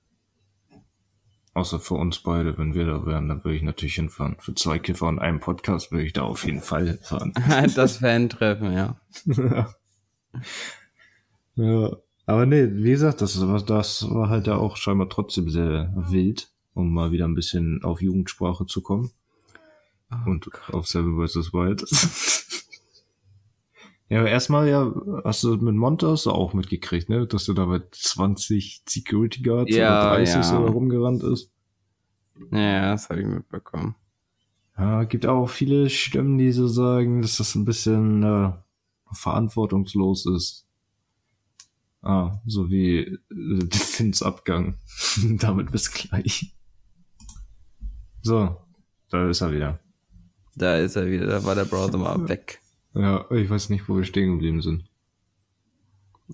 [1.54, 4.36] Außer für uns beide, wenn wir da wären, dann würde ich natürlich hinfahren.
[4.38, 7.34] Für zwei Kiffer und einen Podcast würde ich da auf jeden Fall hinfahren.
[7.74, 9.00] das Fan-Treffen, ja.
[11.58, 11.96] ja.
[12.26, 16.50] Aber nee, wie gesagt, das war, das war halt ja auch scheinbar trotzdem sehr wild,
[16.74, 19.10] um mal wieder ein bisschen auf Jugendsprache zu kommen.
[20.26, 21.52] und auf Seven vs.
[21.52, 21.80] Wild.
[24.10, 24.92] ja, aber erstmal ja,
[25.24, 27.26] hast du mit Montas auch mitgekriegt, ne?
[27.26, 30.42] Dass du da mit 20 Security Guards Ja, oder 30 ja.
[30.42, 31.50] so rumgerannt ist.
[32.52, 33.96] Ja, das habe ich mitbekommen.
[34.76, 38.52] Ja, gibt auch viele Stimmen, die so sagen, dass das ein bisschen äh,
[39.12, 40.67] verantwortungslos ist.
[42.02, 44.78] Ah, so wie äh, Finns Abgang.
[45.38, 46.52] Damit bis gleich.
[48.22, 48.56] So,
[49.10, 49.80] da ist er wieder.
[50.54, 52.60] Da ist er wieder, da war der Browser mal weg.
[52.94, 54.84] Ja, ich weiß nicht, wo wir stehen geblieben sind.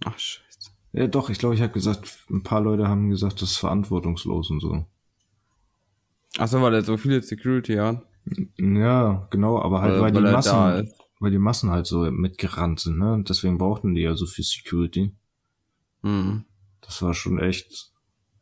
[0.04, 0.70] Ach, scheiße.
[0.92, 4.50] Ja, doch, ich glaube, ich habe gesagt, ein paar Leute haben gesagt, das ist verantwortungslos
[4.50, 4.86] und so.
[6.38, 8.02] Ach so, weil er so viele Security hat.
[8.58, 12.80] Ja, genau, aber halt, Weil- weil, weil die Massen, weil die Massen halt so mitgerannt
[12.80, 13.12] sind, ne?
[13.12, 15.12] Und deswegen brauchten die ja so viel Security.
[16.04, 16.44] Hm.
[16.82, 17.92] Das war schon echt,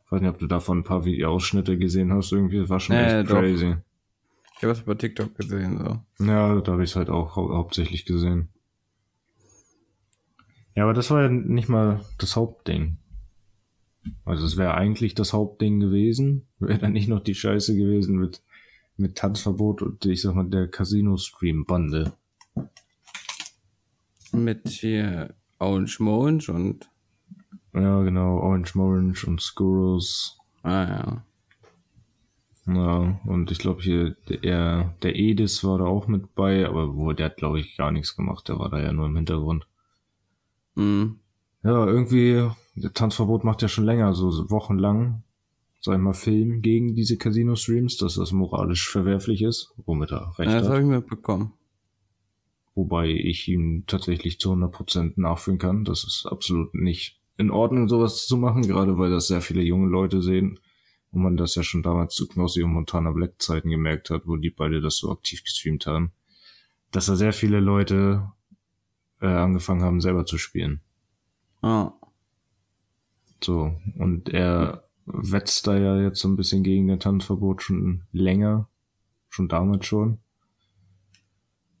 [0.05, 2.95] ich weiß nicht, ob du davon ein paar Videoausschnitte gesehen hast, irgendwie, das war schon
[2.97, 3.39] Ja, echt doch.
[3.39, 3.75] crazy.
[4.57, 6.25] Ich habe es bei TikTok gesehen, so.
[6.25, 8.49] Ja, da habe ich es halt auch hau hauptsächlich gesehen.
[10.75, 12.97] Ja, aber das war ja nicht mal das Hauptding.
[14.25, 18.41] Also es wäre eigentlich das Hauptding gewesen, wäre dann nicht noch die Scheiße gewesen mit,
[18.97, 22.13] mit Tanzverbot und ich sag mal der Casino-Stream-Bande.
[24.33, 26.89] Mit hier Orange Morange und.
[27.73, 30.37] Ja, genau, Orange Morange und Skurrus.
[30.61, 31.23] Ah ja.
[32.65, 37.13] Ja, und ich glaube hier, der, der Edis war da auch mit bei, aber wohl,
[37.13, 39.67] der hat glaube ich gar nichts gemacht, der war da ja nur im Hintergrund.
[40.75, 41.19] Hm.
[41.63, 45.23] Ja, irgendwie, der Tanzverbot macht ja schon länger, so wochenlang,
[45.81, 50.49] sag ich mal, Film gegen diese Casino-Streams, dass das moralisch verwerflich ist, womit er recht
[50.49, 50.75] ja das hat.
[50.75, 51.53] habe ich mitbekommen.
[52.75, 55.83] Wobei ich ihm tatsächlich zu 100% nachfühlen kann.
[55.83, 59.89] Das ist absolut nicht in Ordnung, sowas zu machen, gerade weil das sehr viele junge
[59.89, 60.59] Leute sehen.
[61.11, 64.35] Und man das ja schon damals zu Knossi und Montana Black Zeiten gemerkt hat, wo
[64.35, 66.11] die beide das so aktiv gestreamt haben.
[66.91, 68.31] Dass da sehr viele Leute
[69.21, 70.81] äh, angefangen haben, selber zu spielen.
[71.61, 71.93] Ah.
[73.43, 78.69] So, und er wetzt da ja jetzt so ein bisschen gegen das Tanzverbot schon länger.
[79.29, 80.19] Schon damals schon.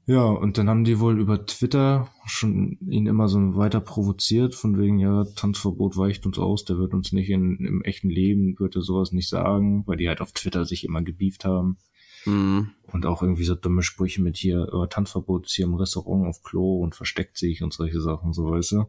[0.05, 4.77] Ja, und dann haben die wohl über Twitter schon ihn immer so weiter provoziert, von
[4.77, 8.75] wegen, ja, Tanzverbot weicht uns aus, der wird uns nicht in, im echten Leben, wird
[8.75, 11.77] er sowas nicht sagen, weil die halt auf Twitter sich immer gebieft haben.
[12.25, 12.71] Hm.
[12.91, 16.43] Und auch irgendwie so dumme Sprüche mit hier, äh, Tanzverbot ist hier im Restaurant auf
[16.43, 18.85] Klo und versteckt sich und solche Sachen, so weißt du.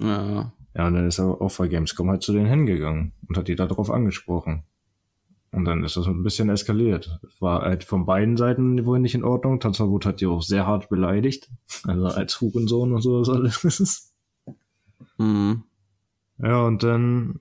[0.00, 0.52] Ja.
[0.74, 3.56] Ja, und dann ist er auch bei Gamescom halt zu denen hingegangen und hat die
[3.56, 4.64] da drauf angesprochen.
[5.50, 7.20] Und dann ist das ein bisschen eskaliert.
[7.40, 9.60] War halt von beiden Seiten wohl nicht in Ordnung.
[9.60, 11.48] Tanzverbot hat die auch sehr hart beleidigt.
[11.84, 14.14] Also als Hurensohn und sowas alles.
[15.16, 15.64] Hm.
[16.38, 17.40] Ja, und dann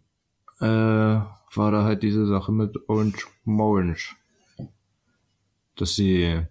[0.60, 4.16] äh, war da halt diese Sache mit Orange Morange.
[5.76, 6.42] Dass sie,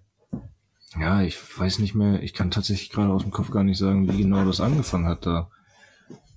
[0.98, 4.12] ja, ich weiß nicht mehr, ich kann tatsächlich gerade aus dem Kopf gar nicht sagen,
[4.12, 5.50] wie genau das angefangen hat da.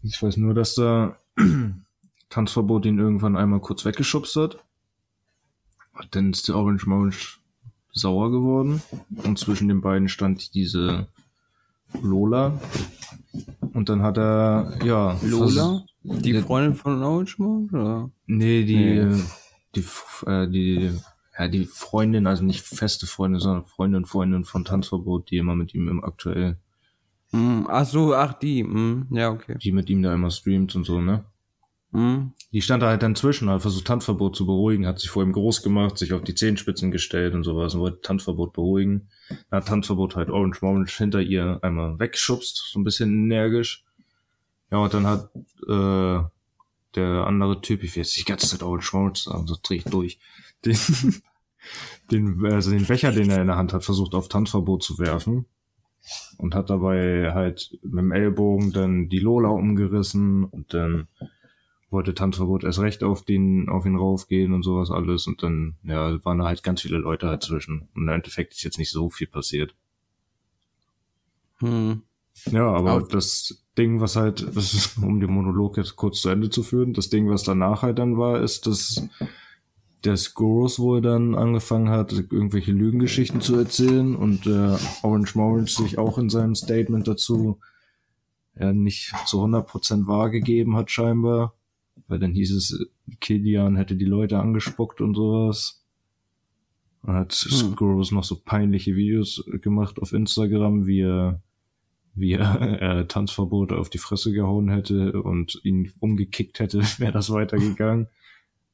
[0.01, 1.17] Ich weiß nur, dass da
[2.29, 4.63] Tanzverbot ihn irgendwann einmal kurz weggeschubst hat.
[6.11, 7.15] Dann ist der Orange Morange
[7.91, 8.81] sauer geworden.
[9.23, 11.07] Und zwischen den beiden stand diese
[12.01, 12.59] Lola.
[13.73, 15.17] Und dann hat er, ja.
[15.23, 15.83] Lola?
[16.03, 16.41] Die Ja.
[16.41, 17.69] Freundin von Orange Morange?
[17.71, 18.11] Oder?
[18.25, 19.23] Nee, die, Nee.
[19.75, 19.83] die,
[20.25, 20.91] äh, die,
[21.37, 25.73] ja, die Freundin, also nicht feste Freundin, sondern Freundin, Freundin von Tanzverbot, die immer mit
[25.73, 26.57] ihm im aktuell,
[27.31, 27.67] Hm.
[27.69, 28.63] Ach so, ach die.
[28.63, 29.05] Hm.
[29.11, 29.55] Ja, okay.
[29.61, 31.25] die mit ihm da immer streamt und so, ne?
[31.91, 32.33] Hm?
[32.51, 35.31] Die stand da halt dann zwischen, hat versucht Tanzverbot zu beruhigen, hat sich vor ihm
[35.31, 39.09] groß gemacht, sich auf die Zehenspitzen gestellt und sowas und wollte Tanzverbot beruhigen.
[39.29, 43.85] Dann hat Tanzverbot halt Orange Orange hinter ihr einmal weggeschubst, so ein bisschen energisch.
[44.71, 45.31] Ja, und dann hat
[45.67, 46.29] äh,
[46.95, 49.83] der andere Typ, ich will jetzt die ganze Zeit Orange Orange sagen, so dreh ich
[49.85, 50.19] durch,
[50.65, 50.77] den,
[52.11, 55.45] den, also den Becher, den er in der Hand hat, versucht auf Tanzverbot zu werfen
[56.37, 61.07] und hat dabei halt mit dem Ellbogen dann die Lola umgerissen und dann
[61.91, 66.23] wollte Tanzverbot erst recht auf den, auf ihn raufgehen und sowas alles und dann, ja,
[66.23, 67.89] waren da halt ganz viele Leute halt zwischen.
[67.95, 69.73] Und im Endeffekt ist jetzt nicht so viel passiert.
[71.59, 72.03] Hm.
[72.45, 76.29] Ja, aber Auf- das Ding, was halt, das ist, um den Monolog jetzt kurz zu
[76.29, 79.03] Ende zu führen, das Ding, was danach halt dann war, ist, dass
[80.05, 85.97] der Skurrus wohl dann angefangen hat, irgendwelche Lügengeschichten zu erzählen und äh, Orange Morange sich
[85.97, 87.59] auch in seinem Statement dazu
[88.57, 91.53] ja, nicht zu 100% wahr gegeben hat scheinbar,
[92.07, 92.87] weil dann hieß es,
[93.19, 95.83] Kilian hätte die Leute angespuckt und sowas.
[97.03, 97.73] Dann hat Hm.
[97.73, 101.41] Skurrus noch so peinliche Videos gemacht auf Instagram, wie er
[102.15, 107.29] wie er äh, Tanzverbote auf die Fresse gehauen hätte und ihn umgekickt hätte, wäre das
[107.29, 108.07] weitergegangen.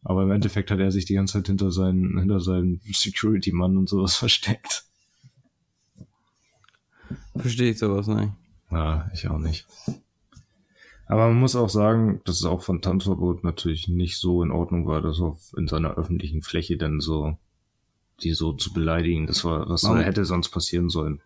[0.04, 3.90] Aber im Endeffekt hat er sich die ganze Zeit hinter seinen, hinter seinen Security-Mann und
[3.90, 4.86] sowas versteckt.
[7.36, 8.32] Verstehe ich sowas nicht.
[8.72, 9.66] Ja, ich auch nicht.
[11.08, 14.88] Aber man muss auch sagen, dass es auch von Tanzverbot natürlich nicht so in Ordnung
[14.88, 17.38] war, das auf in seiner öffentlichen Fläche dann so,
[18.24, 19.28] die so zu beleidigen.
[19.28, 21.22] Das war, was Man- hätte sonst passieren sollen.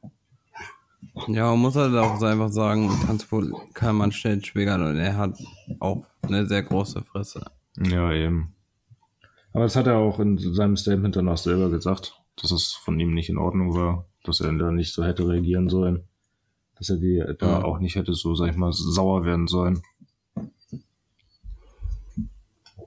[1.27, 5.37] Ja, man muss halt auch einfach sagen, Tanzverbot kann man schnell triggern und er hat
[5.79, 7.45] auch eine sehr große Fresse.
[7.77, 8.53] Ja, eben.
[9.53, 13.13] Aber das hat er auch in seinem Statement danach selber gesagt, dass es von ihm
[13.13, 16.03] nicht in Ordnung war, dass er da nicht so hätte reagieren sollen.
[16.79, 17.63] Dass er die da Ja.
[17.63, 19.81] auch nicht hätte so, sag ich mal, sauer werden sollen.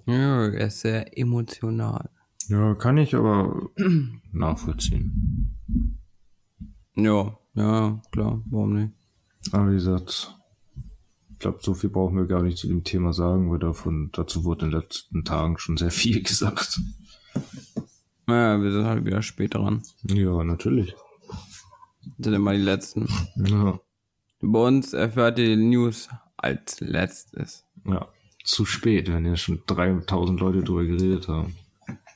[0.06, 2.10] Ja, er ist sehr emotional.
[2.48, 3.70] Ja, kann ich aber
[4.32, 5.58] nachvollziehen.
[6.96, 8.92] Ja, ja, klar, warum nicht?
[9.52, 10.36] Aber wie gesagt,
[11.30, 14.44] ich glaube, so viel brauchen wir gar nicht zu dem Thema sagen, weil davon, dazu
[14.44, 16.80] wurde in den letzten Tagen schon sehr viel gesagt.
[18.26, 19.82] Naja, wir sind halt wieder spät dran.
[20.04, 20.94] Ja, natürlich.
[22.18, 23.08] Sind immer die Letzten.
[23.36, 23.78] Ja,
[24.40, 27.64] Bei uns erfährt ihr die News als letztes.
[27.84, 28.08] ja.
[28.44, 31.54] Zu spät, wenn ja schon 3000 Leute drüber geredet haben.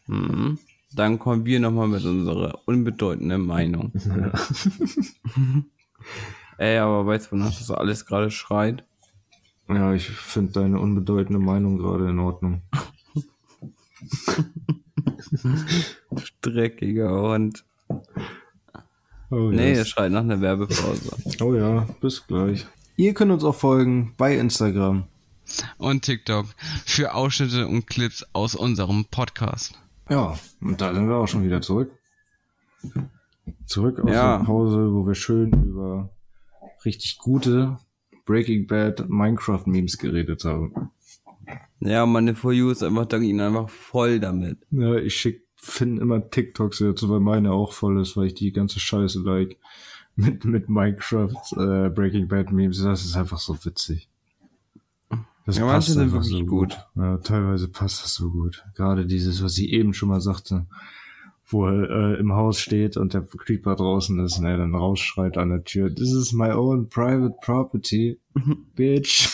[0.08, 0.58] Mhm.
[0.92, 3.92] Dann kommen wir nochmal mit unserer unbedeutenden Meinung.
[6.58, 8.84] Ey, aber weißt du, wonach das alles gerade schreit?
[9.68, 12.62] Ja, ich finde deine unbedeutende Meinung gerade in Ordnung.
[16.40, 17.64] Dreckiger Hund.
[19.30, 19.78] Oh, Nee, yes.
[19.80, 21.16] es schreit nach einer Werbepause.
[21.42, 22.66] oh ja, bis gleich.
[22.96, 25.04] Ihr könnt uns auch folgen bei Instagram.
[25.78, 26.46] und TikTok
[26.84, 29.78] für Ausschnitte und Clips aus unserem Podcast.
[30.08, 31.90] Ja, und da sind wir auch schon wieder zurück.
[33.66, 34.38] Zurück aus Ja.
[34.38, 36.10] der Pause, wo wir schön über
[36.84, 37.78] richtig gute
[38.24, 40.90] Breaking Bad Minecraft Memes geredet haben.
[41.80, 44.58] Ja, meine For You ist einfach, da ging einfach voll damit.
[44.70, 48.52] Ja, ich schick Finn immer TikToks jetzt, weil meine auch voll ist, weil ich die
[48.52, 49.58] ganze Scheiße like.
[50.18, 52.82] Mit, mit Minecraft äh, Breaking Bad Memes.
[52.82, 54.08] Das ist einfach so witzig.
[55.44, 56.78] Das Ja, manche sind einfach wirklich so gut.
[56.94, 58.64] Ja, teilweise passt das so gut.
[58.74, 60.64] Gerade dieses, was ich eben schon mal sagte,
[61.48, 65.36] wo er äh, im Haus steht und der Creeper draußen ist und er dann rausschreit
[65.36, 68.18] an der Tür, This is my own private property,
[68.74, 69.28] bitch.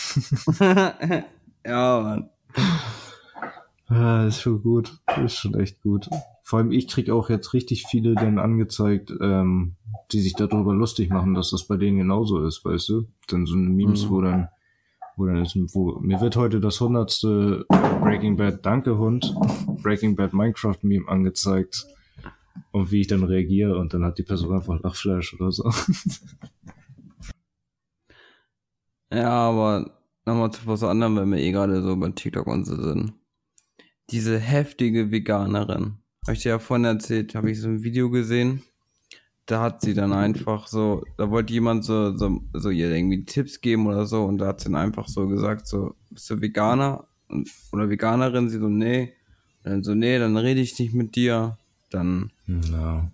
[0.59, 2.29] ja, Mann.
[3.87, 4.97] Ah, ist schon gut.
[5.23, 6.09] Ist schon echt gut.
[6.43, 9.75] Vor allem ich krieg auch jetzt richtig viele dann angezeigt, ähm,
[10.11, 13.07] die sich darüber lustig machen, dass das bei denen genauso ist, weißt du?
[13.27, 14.09] Dann so eine Memes, Mhm.
[14.09, 14.49] wo dann,
[15.15, 17.65] wo dann ist, wo, mir wird heute das hundertste
[18.01, 19.33] Breaking Bad Danke Hund,
[19.83, 21.85] Breaking Bad Minecraft Meme angezeigt.
[22.71, 25.71] Und wie ich dann reagiere und dann hat die Person einfach Lachflash oder so.
[29.11, 29.91] Ja, aber
[30.25, 33.13] nochmal zu was anderem, wenn wir eh gerade so bei TikTok und so sind.
[34.13, 35.95] Diese heftige Veganerin.
[36.25, 38.61] Hab ich dir ja vorhin erzählt, habe ich so ein Video gesehen.
[39.45, 43.59] Da hat sie dann einfach so, da wollte jemand so, so, so ihr irgendwie Tipps
[43.59, 47.07] geben oder so und da hat sie dann einfach so gesagt, so, bist du Veganer
[47.27, 48.49] und, oder Veganerin?
[48.49, 49.13] Sie so, nee.
[49.65, 51.57] Und dann so, nee, dann rede ich nicht mit dir.
[51.89, 53.11] Dann, Ja.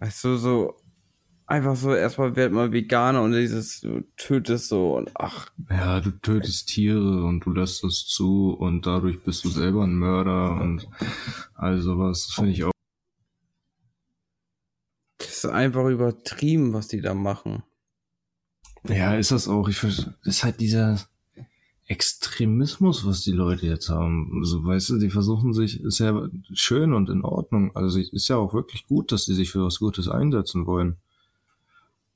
[0.00, 0.74] weißt du, so,
[1.54, 6.10] einfach so, erstmal werd mal Veganer und dieses, du tötest so und ach, Ja, du
[6.10, 10.88] tötest Tiere und du lässt das zu und dadurch bist du selber ein Mörder und
[11.54, 12.26] all sowas.
[12.26, 12.72] Das finde ich auch.
[15.18, 17.62] Das ist einfach übertrieben, was die da machen.
[18.88, 19.68] Ja, ist das auch.
[19.68, 20.98] Ich vers- ist halt dieser,
[21.86, 24.38] Extremismus, was die Leute jetzt haben.
[24.40, 27.76] Also, weißt du, die versuchen sich, ist ja schön und in Ordnung.
[27.76, 30.96] Also, ist ja auch wirklich gut, dass die sich für was Gutes einsetzen wollen.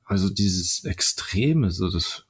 [0.08, 2.24] Also, dieses Extreme, so das,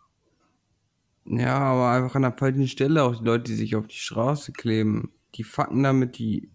[1.25, 4.51] Ja, aber einfach an der falschen Stelle auch die Leute, die sich auf die Straße
[4.51, 6.51] kleben, die fucken damit die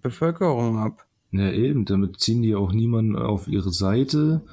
[0.00, 1.08] Bevölkerung ab.
[1.32, 4.44] ja eben, damit ziehen die auch niemanden auf ihre Seite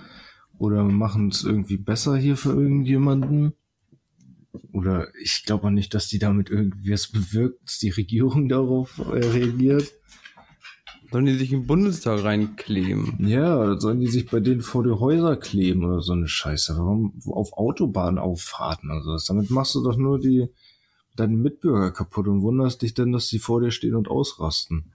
[0.57, 3.53] oder machen es irgendwie besser hier für irgendjemanden.
[4.71, 8.97] Oder ich glaube auch nicht, dass die damit irgendwie was bewirkt, dass die Regierung darauf
[8.97, 9.93] äh, reagiert.
[11.11, 13.27] Sollen die sich im Bundestag reinkleben?
[13.27, 16.75] Ja, oder sollen die sich bei denen vor die Häuser kleben oder so eine Scheiße?
[16.77, 19.25] Warum auf Autobahnauffahrten oder sowas?
[19.25, 20.49] Damit machst du doch nur die
[21.17, 24.93] deine Mitbürger kaputt und wunderst dich dann, dass die vor dir stehen und ausrasten.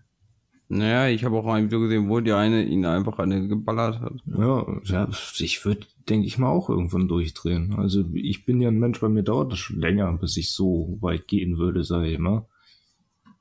[0.68, 4.14] Naja, ich habe auch ein Video gesehen, wo die eine ihn einfach eine geballert hat.
[4.24, 7.74] Ja, ja ich würde, denke ich mal, auch irgendwann durchdrehen.
[7.74, 10.96] Also ich bin ja ein Mensch, bei mir dauert das schon länger, bis ich so
[11.02, 12.46] weit gehen würde, sage ich immer.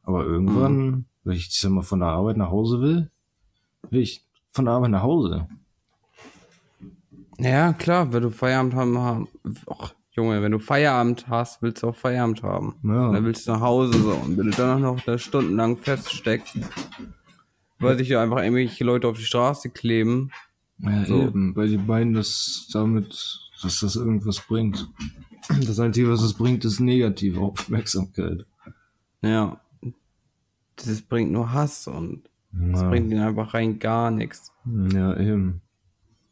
[0.03, 3.09] Aber irgendwann, wenn ich sag mal, von der Arbeit nach Hause will,
[3.89, 5.47] will ich von der Arbeit nach Hause.
[7.39, 9.27] Ja, klar, wenn du Feierabend haben, haben
[9.65, 12.75] och, Junge, wenn du Feierabend hast, willst du auch Feierabend haben.
[12.83, 13.11] Ja.
[13.11, 14.11] Dann willst du nach Hause so.
[14.11, 16.57] Und wenn du dann noch da stundenlang feststeckst,
[17.79, 20.31] weil sich ja einfach irgendwelche Leute auf die Straße kleben,
[20.79, 21.21] Ja, So.
[21.21, 24.87] eben, weil die meinen, dass damit, dass das irgendwas bringt.
[25.65, 28.45] Das Einzige, was es bringt, ist negative Aufmerksamkeit.
[29.23, 29.59] ja,
[30.77, 32.89] das bringt nur Hass und das Ja.
[32.89, 34.51] bringt ihnen einfach rein gar nichts.
[34.93, 35.61] Ja, eben.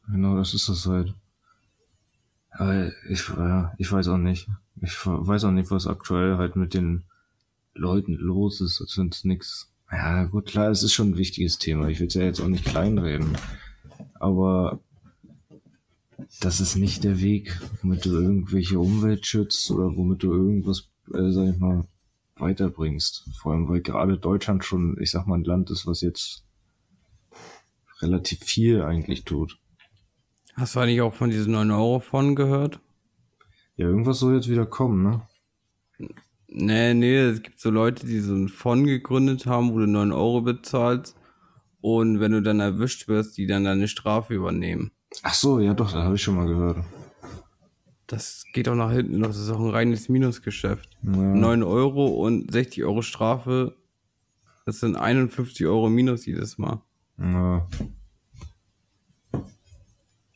[0.08, 1.13] Genau, das ist das halt.
[2.52, 4.49] Aber ich, ja, ich weiß auch nicht.
[4.82, 7.04] Ich weiß auch nicht, was aktuell halt mit den
[7.73, 9.71] Leuten los ist, als wenn es nix.
[9.91, 11.88] Ja, gut, klar, es ist schon ein wichtiges Thema.
[11.88, 13.38] Ich will es ja jetzt auch nicht kleinreden.
[14.15, 14.80] Aber
[16.41, 21.32] das ist nicht der Weg, womit du irgendwelche Umwelt schützt oder womit du irgendwas, äh,
[21.32, 21.86] sag ich mal,
[22.39, 23.30] weiterbringst.
[23.41, 26.45] Vor allem, weil gerade Deutschland schon, ich sag mal, ein Land ist, was jetzt
[28.02, 29.60] relativ viel eigentlich tut.
[30.56, 32.80] Hast du eigentlich auch von diesen 9 Euro von gehört?
[33.75, 35.21] Ja, irgendwas soll jetzt wieder kommen, ne?
[36.47, 40.12] Nee, nee, es gibt so Leute, die so ein Fond gegründet haben, wo du 9
[40.12, 41.15] Euro bezahlst
[41.82, 44.91] und wenn du dann erwischt wirst, die dann deine Strafe übernehmen.
[45.23, 46.84] Ach so, ja doch, da habe ich schon mal gehört.
[48.10, 50.98] Das geht auch nach hinten, das ist auch ein reines Minusgeschäft.
[51.04, 51.12] Ja.
[51.12, 53.76] 9 Euro und 60 Euro Strafe,
[54.65, 56.82] das sind 51 Euro Minus jedes Mal.
[57.19, 57.67] Ja,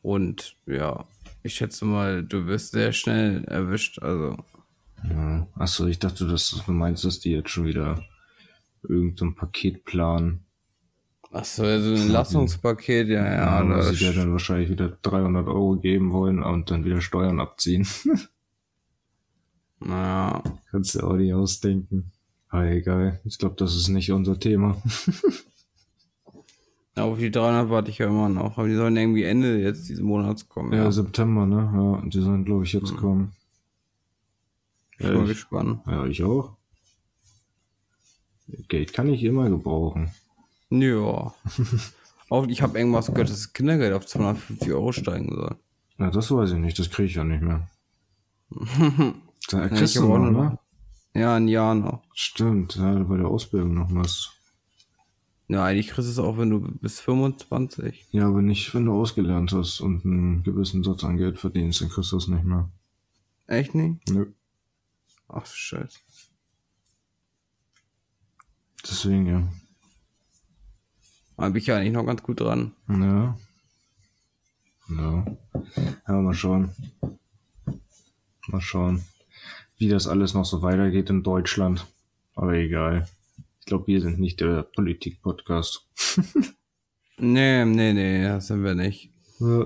[0.03, 1.05] Und ja,
[1.41, 3.99] ich schätze mal, du wirst sehr schnell erwischt.
[3.99, 4.37] Also,
[5.09, 5.47] ja.
[5.55, 8.03] Ach so, ich dachte, dass du meinst, dass die jetzt schon wieder
[8.87, 10.45] irgendein Paket planen.
[11.33, 13.63] Achso, also ein Entlastungspaket, ja, ja.
[13.63, 17.39] Ja, dass sie dir dann wahrscheinlich wieder 300 Euro geben wollen und dann wieder Steuern
[17.39, 17.87] abziehen.
[19.79, 20.41] naja,
[20.71, 22.11] Kannst du auch nicht ausdenken.
[22.49, 24.81] Aber egal, ich glaube, das ist nicht unser Thema.
[26.95, 28.57] auf die 300 warte ich ja immer noch.
[28.57, 30.71] Aber die sollen irgendwie Ende jetzt diesen Monats kommen.
[30.73, 31.71] Ja, Ja, September, ne?
[31.73, 33.33] Ja, und die sollen, glaube ich, jetzt kommen.
[34.99, 35.81] ich bin ich- gespannt.
[35.87, 36.55] Ja, ich auch.
[38.67, 40.11] Geld kann ich immer gebrauchen.
[40.81, 41.33] Ja.
[42.29, 45.55] auch, ich habe irgendwas gehört, dass das Kindergeld auf 250 Euro steigen soll.
[45.97, 47.69] Na, das weiß ich nicht, das kriege ich ja nicht mehr.
[49.49, 50.59] Da kriegst hab du auch noch, ne?
[51.13, 52.01] Ja, ein Jahr noch.
[52.13, 54.31] Stimmt, ja, bei der Ausbildung noch was.
[55.49, 58.07] Ja, eigentlich kriegst du es auch, wenn du bis 25.
[58.11, 61.89] Ja, aber nicht, wenn du ausgelernt hast und einen gewissen Satz an Geld verdienst, dann
[61.89, 62.71] kriegst du das nicht mehr.
[63.47, 64.09] Echt nicht?
[64.09, 64.31] Nö.
[65.27, 65.99] Ach, scheiße.
[68.83, 69.43] Deswegen, ja.
[71.37, 72.73] Da bin ich ja eigentlich noch ganz gut dran.
[72.89, 73.37] Ja.
[74.89, 75.25] Ja.
[76.07, 76.71] Ja, mal schauen.
[78.47, 79.03] Mal schauen,
[79.77, 81.85] wie das alles noch so weitergeht in Deutschland.
[82.35, 83.07] Aber egal.
[83.59, 85.87] Ich glaube, wir sind nicht der Politik-Podcast.
[87.17, 89.11] Nee, nee, nee, das sind wir nicht.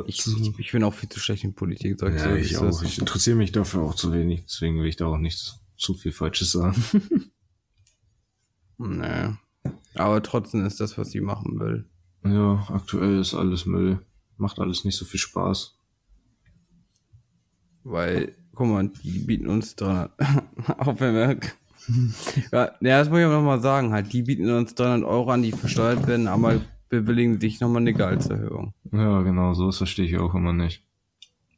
[0.06, 2.84] Ich, ich, ich bin auch viel zu schlecht in Politik, sag ich ja, ich auch.
[2.84, 4.44] Ich interessiere mich dafür auch zu wenig.
[4.44, 6.84] Deswegen will ich da auch nicht zu viel Falsches sagen.
[8.80, 9.30] Nee.
[9.96, 11.86] Aber trotzdem ist das, was sie machen will.
[12.24, 14.00] Ja, aktuell ist alles Müll.
[14.38, 15.78] Macht alles nicht so viel Spaß.
[17.84, 20.12] Weil, guck mal, die bieten uns 300,
[20.78, 21.40] auch wenn wir,
[22.52, 25.54] ja, das muss ich aber nochmal sagen, halt, die bieten uns 300 Euro an, die
[25.54, 26.60] versteuert werden, aber
[26.90, 28.74] bewilligen sich nochmal eine Gehaltserhöhung.
[28.92, 30.84] Ja, genau, so das verstehe ich auch immer nicht.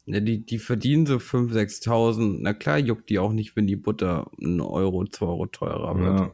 [0.05, 2.37] Ja, die, die verdienen so 5.000, 6.000.
[2.41, 6.19] Na klar juckt die auch nicht, wenn die Butter einen Euro, 2 Euro teurer wird.
[6.19, 6.31] Ja.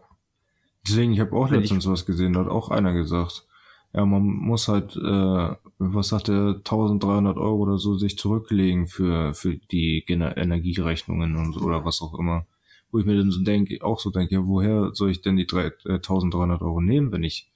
[0.88, 3.46] Deswegen, ich habe auch Wenn letztens was gesehen, da hat auch einer gesagt,
[3.94, 9.34] ja, man muss halt, äh, was sagt er, 1300 Euro oder so sich zurücklegen für,
[9.34, 12.46] für die Gener Energierechnungen und oder was auch immer.
[12.92, 15.48] wo ich mir dann so denke, auch so denke, ja, woher soll ich denn die
[15.48, 17.50] drei, äh, 1300 Euro nehmen, wenn ich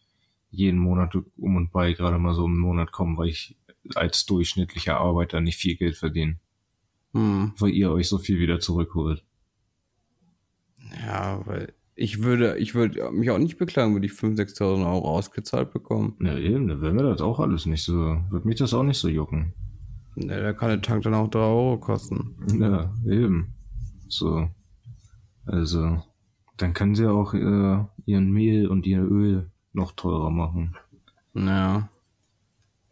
[0.52, 3.56] jeden Monat um und bei gerade mal so im Monat komme, weil ich
[3.96, 6.38] als durchschnittlicher Arbeiter nicht viel Geld verdiene,
[7.14, 7.54] Hm.
[7.58, 9.24] weil ihr euch so viel wieder zurückholt.
[11.06, 15.10] Ja, weil ich würde, ich würde mich auch nicht beklagen, würde ich 5.000, 6.000 Euro
[15.10, 16.16] ausgezahlt bekommen.
[16.22, 18.98] Ja, eben, dann wäre mir das auch alles nicht so, wird mich das auch nicht
[18.98, 19.54] so jucken.
[20.16, 22.36] Ne, da kann der Tank dann auch 3 Euro kosten.
[22.58, 23.54] Ja, eben.
[24.08, 24.50] So.
[25.46, 26.02] Also,
[26.56, 30.78] dann können sie auch äh, ihren Mehl und ihr Öl noch teurer machen.
[31.34, 31.90] Ja.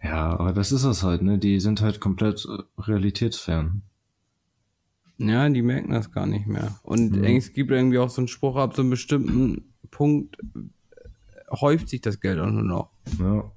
[0.03, 1.37] Ja, aber das ist es halt, ne?
[1.37, 3.83] Die sind halt komplett äh, realitätsfern.
[5.19, 6.79] Ja, die merken das gar nicht mehr.
[6.83, 7.23] Und Ja.
[7.29, 12.01] es gibt irgendwie auch so einen Spruch, ab so einem bestimmten Punkt äh, häuft sich
[12.01, 12.89] das Geld auch nur noch.
[13.19, 13.51] Ja.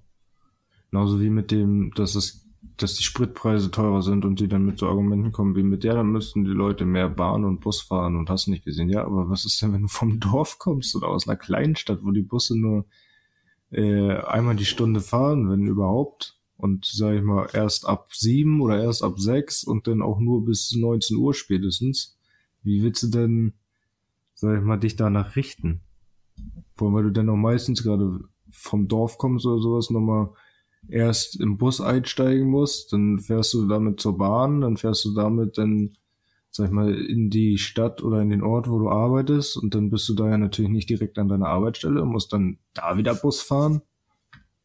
[0.90, 4.78] Genauso wie mit dem, dass es, dass die Spritpreise teurer sind und die dann mit
[4.78, 8.16] so Argumenten kommen wie mit, ja, dann müssten die Leute mehr Bahn und Bus fahren
[8.16, 8.88] und hast nicht gesehen.
[8.88, 12.00] Ja, aber was ist denn, wenn du vom Dorf kommst oder aus einer kleinen Stadt,
[12.02, 12.86] wo die Busse nur
[13.70, 16.39] äh, einmal die Stunde fahren, wenn überhaupt?
[16.60, 20.44] Und sag ich mal, erst ab sieben oder erst ab sechs und dann auch nur
[20.44, 22.18] bis 19 Uhr spätestens.
[22.62, 23.54] Wie willst du denn,
[24.34, 25.80] sag ich mal, dich danach richten?
[26.74, 30.30] Vor allem, weil du dann auch meistens gerade vom Dorf kommst oder sowas nochmal
[30.88, 35.58] erst im Bus einsteigen musst, dann fährst du damit zur Bahn, dann fährst du damit
[35.58, 35.96] dann,
[36.50, 39.90] sag ich mal, in die Stadt oder in den Ort, wo du arbeitest und dann
[39.90, 43.14] bist du da ja natürlich nicht direkt an deiner Arbeitsstelle und musst dann da wieder
[43.14, 43.82] Bus fahren.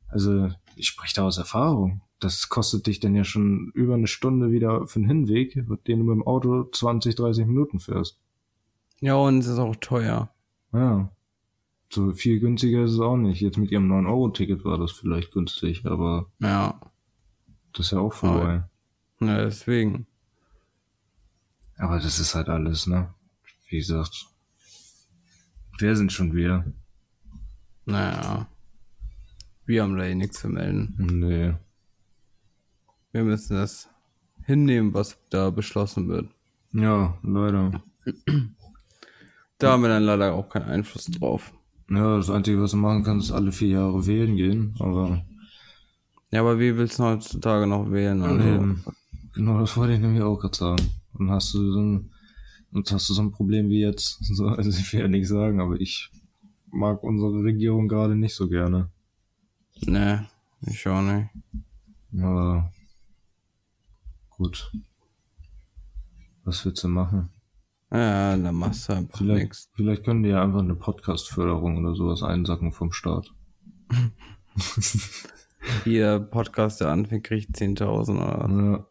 [0.08, 2.02] Also ich spreche da aus Erfahrung.
[2.20, 6.06] Das kostet dich dann ja schon über eine Stunde wieder für den Hinweg, den du
[6.06, 8.20] mit dem Auto 20, 30 Minuten fährst.
[9.02, 10.30] Ja, und es ist auch teuer.
[10.72, 11.12] Ja.
[11.92, 13.42] So viel günstiger ist es auch nicht.
[13.42, 16.80] Jetzt mit ihrem 9-Euro-Ticket war das vielleicht günstig, aber Ja.
[17.74, 18.64] das ist ja auch vorbei.
[19.20, 20.08] Ja, deswegen.
[21.78, 23.14] Aber das ist halt alles, ne?
[23.70, 24.28] Wie gesagt.
[25.80, 26.74] Wer sind schon wir?
[27.86, 28.48] Naja.
[29.66, 30.95] Wir haben da eh nichts zu melden.
[30.97, 31.53] Nee.
[33.11, 33.89] Wir müssen das
[34.43, 36.30] hinnehmen, was da beschlossen wird.
[36.74, 37.82] Ja, leider.
[39.57, 41.53] Da haben wir dann leider auch keinen Einfluss drauf.
[41.89, 45.24] Ja, das Einzige, was du machen kannst, ist alle vier Jahre wählen gehen, aber
[46.32, 48.22] Ja, aber wie willst du heutzutage noch wählen?
[48.22, 48.84] Also, ähm,
[49.34, 50.89] genau, das wollte ich nämlich auch gerade sagen.
[51.18, 52.11] Dann hast du so ein,
[52.72, 54.20] und hast du so ein Problem wie jetzt.
[54.36, 56.11] So, also ich will ja nichts sagen, aber ich
[56.72, 58.89] mag unsere Regierung gerade nicht so gerne.
[59.86, 60.28] Ne,
[60.62, 61.30] ich auch nicht.
[62.22, 62.72] Aber
[64.30, 64.72] gut.
[66.44, 67.30] Was willst du machen?
[67.92, 69.70] Ja, da machst du einfach Vielleicht, nichts.
[69.74, 73.34] vielleicht können die ja einfach eine Podcast-Förderung oder sowas einsacken vom Staat.
[75.86, 78.52] Jeder Podcast, der anfängt, kriegt 10.000 oder was.
[78.52, 78.86] Ja.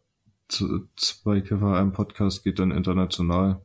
[0.97, 3.65] Zwei Kiffer, ein Podcast geht dann international.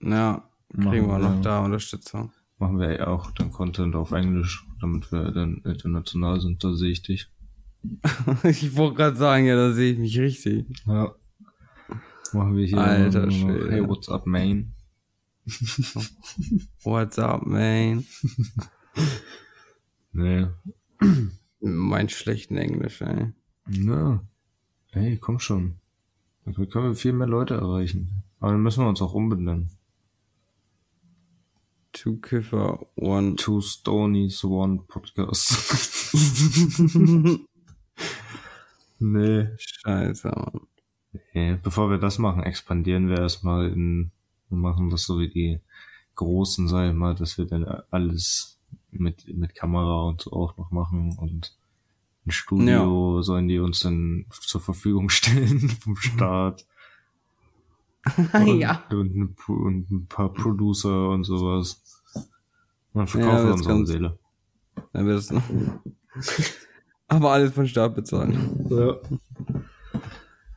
[0.00, 2.32] Ja, Machen kriegen wir noch da Unterstützung.
[2.58, 6.62] Machen wir ja auch dann Content auf Englisch, damit wir dann international sind.
[6.64, 7.28] Da sehe ich dich.
[8.44, 10.66] ich wollte gerade sagen, ja, da sehe ich mich richtig.
[10.86, 11.14] Ja.
[12.32, 13.70] Machen wir hier Alter Schwede.
[13.70, 14.74] Hey, what's up, man?
[16.82, 18.04] What's up, man?
[20.12, 20.48] Nee.
[21.60, 23.32] Mein schlechten Englisch, ey.
[23.66, 24.24] Na.
[24.90, 25.76] Hey, komm schon.
[26.44, 28.24] Dann können wir viel mehr Leute erreichen.
[28.40, 29.70] Aber dann müssen wir uns auch umbenennen.
[31.92, 33.36] Two Kiffer, one.
[33.36, 35.52] Two Stonies, one Podcast.
[38.98, 39.48] nee.
[39.58, 40.60] Scheiße, Mann.
[41.34, 41.58] nee.
[41.62, 44.12] Bevor wir das machen, expandieren wir erstmal in,
[44.48, 45.60] wir machen das so wie die
[46.14, 48.60] Großen, sag ich mal, dass wir dann alles
[48.90, 51.56] mit, mit Kamera und so auch noch machen und
[52.26, 55.96] ein Studio sollen die uns dann zur Verfügung stellen vom
[58.58, 58.84] Ja.
[58.90, 62.02] Und, und, ein paar Producer und sowas.
[62.92, 64.18] Man Ja, verkauft das unsere Seele.
[64.92, 65.42] Dann wird es noch.
[67.08, 68.34] Aber alles von Staat bezahlt.
[68.68, 68.96] Ja.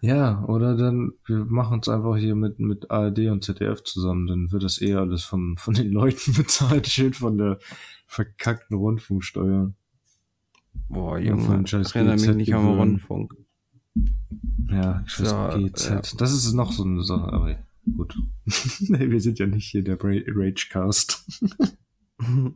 [0.03, 4.51] Ja, oder dann, wir machen uns einfach hier mit, mit ARD und ZDF zusammen, dann
[4.51, 7.57] wird das eher alles von, von den Leuten bezahlt, schön von der
[8.05, 9.71] verkackten Rundfunksteuer.
[10.89, 12.67] Boah, Ja, Junge, scheiß erinnere mich nicht am.
[12.67, 13.33] Rundfunk.
[14.70, 15.89] Ja, scheiß So, GZ.
[15.89, 16.01] ja.
[16.18, 17.57] Das ist noch so eine Sache, aber
[17.97, 18.16] gut.
[18.80, 21.26] nee, wir sind ja nicht hier der Ra Ragecast.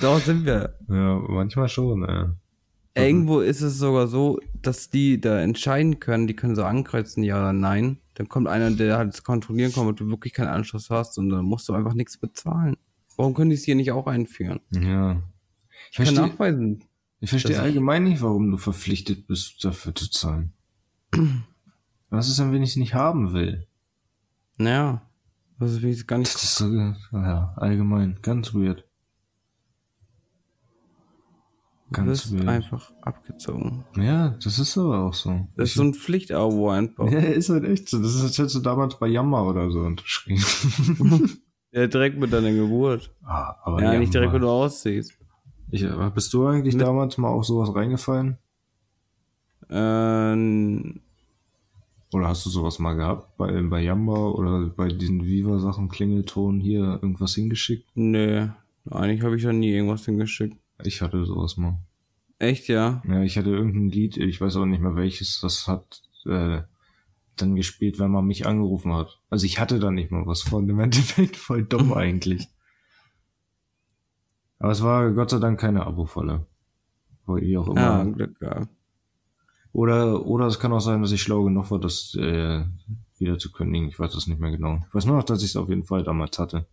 [0.00, 0.74] Doch sind wir.
[0.88, 2.26] ja, manchmal schon, äh.
[2.94, 7.38] Irgendwo ist es sogar so, dass die da entscheiden können, die können so ankreuzen, ja
[7.38, 7.98] oder nein.
[8.14, 11.30] Dann kommt einer, der halt das kontrollieren kann, ob du wirklich keinen Anschluss hast und
[11.30, 12.76] dann musst du einfach nichts bezahlen.
[13.16, 14.60] Warum können die es hier nicht auch einführen?
[14.72, 15.22] Ja.
[15.90, 16.84] Ich Ich kann verstehe, nachweisen.
[17.20, 20.52] ich verstehe allgemein nicht, warum du verpflichtet bist, dafür zu zahlen.
[22.10, 23.66] Was ist denn, wenn ich es nicht haben will?
[24.58, 25.02] Naja.
[25.58, 26.10] Was ist nicht.
[26.10, 26.66] Das ist so,
[27.12, 28.84] ja, allgemein, ganz weird.
[31.88, 32.46] Du Ganz wirst weird.
[32.48, 33.84] einfach abgezogen.
[33.96, 35.48] Ja, das ist aber auch so.
[35.56, 37.10] Das ist so ein Pflichtabo einfach.
[37.10, 38.00] ja, ist halt echt so.
[38.00, 40.42] Das ist, als hättest du damals bei Yammer oder so unterschrieben.
[41.72, 43.14] Ja, direkt mit deiner Geburt.
[43.22, 44.34] ah, aber ja, nicht direkt, Yammer.
[44.34, 45.12] wenn du aussiehst.
[45.70, 48.38] Ich, aber bist du eigentlich Mit- damals mal auf sowas reingefallen?
[49.70, 51.00] Ähm,
[52.12, 53.36] Oder hast du sowas mal gehabt?
[53.36, 57.86] Bei, bei Yamba oder bei diesen Viva-Sachen, Klingelton hier irgendwas hingeschickt?
[57.94, 58.48] nö.
[58.90, 60.56] Eigentlich habe ich da nie irgendwas hingeschickt.
[60.82, 61.78] Ich hatte sowas mal.
[62.38, 63.02] Echt, ja?
[63.06, 66.62] Ja, ich hatte irgendein Lied, ich weiß aber nicht mehr welches, das hat äh,
[67.36, 69.20] dann gespielt, wenn man mich angerufen hat.
[69.28, 70.68] Also ich hatte da nicht mal was von.
[70.68, 72.48] Im Endeffekt voll dumm eigentlich.
[74.58, 76.46] Aber es war Gott sei Dank keine Abo-Falle.
[77.26, 77.80] Wie auch immer.
[77.80, 78.68] Ja, Glück gehabt.
[79.72, 82.64] Oder, oder es kann auch sein, dass ich schlau genug war, das äh,
[83.18, 83.88] wieder zu kündigen.
[83.88, 84.80] Ich weiß das nicht mehr genau.
[84.88, 86.66] Ich weiß nur noch, dass ich es auf jeden Fall damals hatte.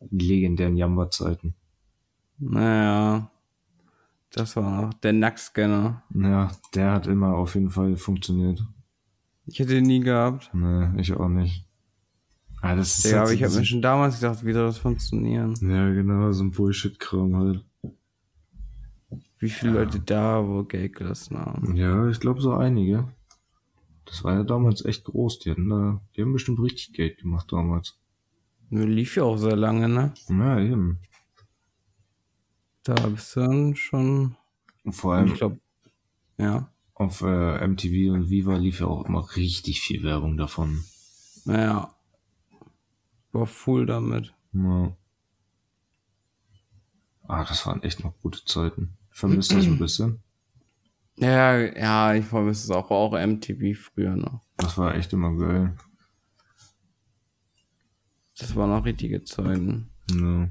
[0.00, 1.54] Die legendären Jamba-Zeiten.
[2.38, 3.30] Naja.
[4.30, 6.02] Das war noch der Nackscanner.
[6.14, 8.62] Ja, der hat immer auf jeden Fall funktioniert.
[9.46, 10.50] Ich hätte ihn nie gehabt.
[10.52, 11.64] Nee, ich auch nicht.
[12.60, 14.66] Ah, das ist Ja, halt aber so ich habe mir schon damals gedacht, wie soll
[14.66, 15.54] das funktionieren?
[15.62, 17.64] Ja, genau, so ein Bullshit-Kram halt.
[19.40, 21.76] Wie viele Leute da wo Geld gelassen haben.
[21.76, 23.08] Ja, ich glaube so einige.
[24.04, 25.38] Das war ja damals echt groß.
[25.40, 27.98] Die hatten da, die haben bestimmt richtig Geld gemacht damals.
[28.70, 30.12] Nur lief ja auch sehr lange, ne?
[30.28, 30.98] Ja, eben.
[32.82, 34.36] Da bist du dann schon.
[34.84, 35.60] Und vor allem Ich glaube.
[36.38, 36.70] Ja.
[36.94, 40.84] auf äh, MTV und Viva lief ja auch immer richtig viel Werbung davon.
[41.44, 41.94] Naja.
[43.32, 44.34] War full damit.
[44.52, 44.96] Ja.
[47.26, 48.96] Ah, das waren echt noch gute Zeiten.
[49.18, 50.22] Vermisst das ein bisschen.
[51.16, 54.42] Ja, ja, ich vermisse es auch, auch MTV früher noch.
[54.58, 55.76] Das war echt immer geil.
[58.38, 59.90] Das waren noch richtige Zeiten.
[60.12, 60.48] Ja.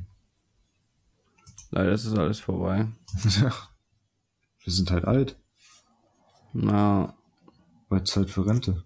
[1.71, 2.87] Leider ist es alles vorbei.
[3.41, 3.53] Ja.
[4.63, 5.37] Wir sind halt alt.
[6.51, 7.15] Na,
[7.87, 8.83] Weil Zeit für Rente.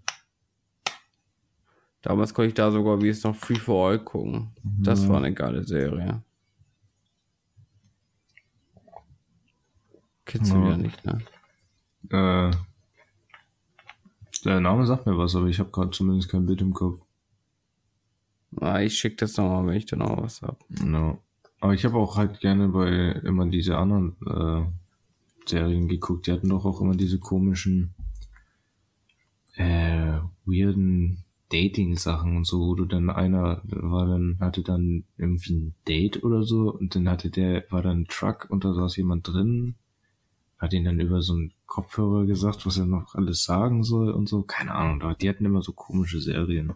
[2.04, 4.52] damals konnte ich da sogar, wie es noch Free for All gucken.
[4.64, 6.24] Das war eine geile Serie.
[10.26, 10.64] Kennst du Ja.
[10.66, 11.18] wieder nicht, ne?
[12.10, 12.52] Äh,
[14.46, 17.00] der Name sagt mir was, aber ich habe gerade zumindest kein Bild im Kopf.
[18.60, 20.60] Ah, ich schick das nochmal, wenn ich dann auch was hab.
[20.82, 21.20] No.
[21.60, 24.66] Aber ich habe auch halt gerne bei immer diese anderen äh,
[25.48, 26.28] Serien geguckt.
[26.28, 27.94] Die hatten doch auch immer diese komischen,
[29.56, 35.76] äh, weirden Dating-Sachen und so, wo du dann einer war dann, hatte dann irgendwie ein
[35.88, 39.28] Date oder so und dann hatte der, war dann ein Truck und da saß jemand
[39.28, 39.76] drin,
[40.62, 44.30] hat ihn dann über so einen Kopfhörer gesagt, was er noch alles sagen soll und
[44.30, 44.44] so.
[44.44, 46.74] Keine Ahnung, die hatten immer so komische Serien.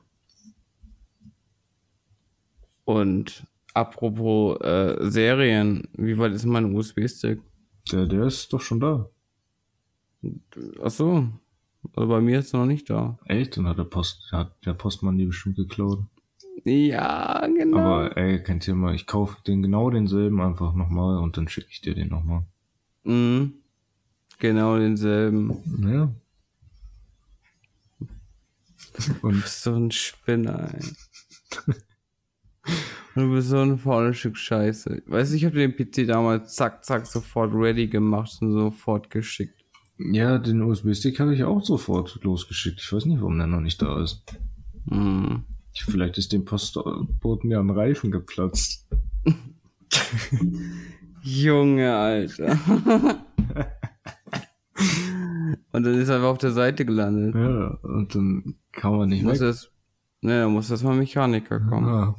[2.84, 7.40] Und apropos äh, Serien, wie weit ist mein USB-Stick?
[7.92, 9.08] Der, der ist doch schon da.
[10.84, 11.28] Ach so.
[11.96, 13.20] Also bei mir ist er noch nicht da.
[13.26, 13.58] Echt?
[13.58, 16.00] Dann hat der Post, hat der Postmann die bestimmt geklaut.
[16.64, 17.78] Ja, genau.
[17.78, 18.94] Aber ey, kein Thema.
[18.94, 22.44] Ich kaufe den genau denselben einfach nochmal und dann schicke ich dir den nochmal.
[23.04, 23.54] Mhm.
[24.40, 25.58] Genau denselben.
[25.88, 26.14] Ja.
[29.22, 31.74] Du Und bist so ein Spinner, ey.
[33.16, 35.04] Du bist so ein faules Stück Scheiße.
[35.06, 39.64] Weißt du, ich habe den PC damals zack, zack sofort ready gemacht und sofort geschickt.
[39.98, 42.82] ja, den USB-Stick habe ich auch sofort losgeschickt.
[42.82, 44.22] Ich weiß nicht, warum der noch nicht da ist.
[44.86, 45.44] Mhm.
[45.74, 48.86] Vielleicht ist dem Postboten ja ein Reifen geplatzt.
[51.22, 52.60] Junge, Alter.
[55.72, 57.36] und dann ist er einfach auf der Seite gelandet.
[57.36, 59.48] Ja, und dann kann man nicht Muss weg.
[59.48, 59.72] das,
[60.22, 61.88] ne, da muss erstmal Mechaniker kommen.
[61.88, 62.16] Ja.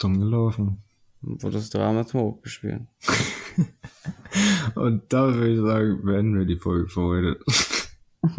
[0.00, 0.78] Dumm gelaufen.
[1.22, 2.82] Und wurde das Drama zum Hochgespielt.
[4.74, 7.38] Und da würde ich sagen, beenden wir die Folge für heute.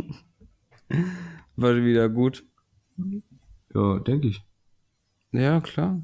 [1.56, 2.44] War wieder gut.
[3.74, 4.44] Ja, denke ich.
[5.32, 6.02] Ja, klar.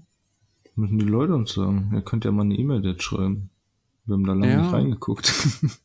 [0.76, 1.92] Müssen die Leute uns sagen.
[1.94, 3.50] Ihr könnt ja mal eine E-Mail jetzt schreiben.
[4.06, 4.62] Wir haben da lange Ja.
[4.62, 5.34] nicht reingeguckt.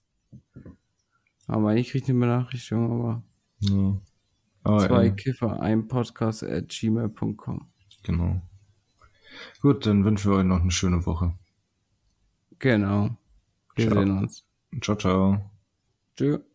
[1.46, 3.22] Aber eigentlich kriege ich eine Benachrichtigung, aber
[3.60, 4.00] ja.
[4.62, 7.66] Aber, zwei äh, Kiffer, ein Podcast at gmail.com.
[8.02, 8.40] genau.
[9.60, 11.34] Gut, dann wünschen wir euch noch eine schöne Woche.
[12.58, 13.10] Genau.
[13.74, 14.00] Wir Ciao.
[14.02, 14.46] sehen uns.
[14.80, 15.50] Ciao, ciao.
[16.16, 16.53] Tschüss.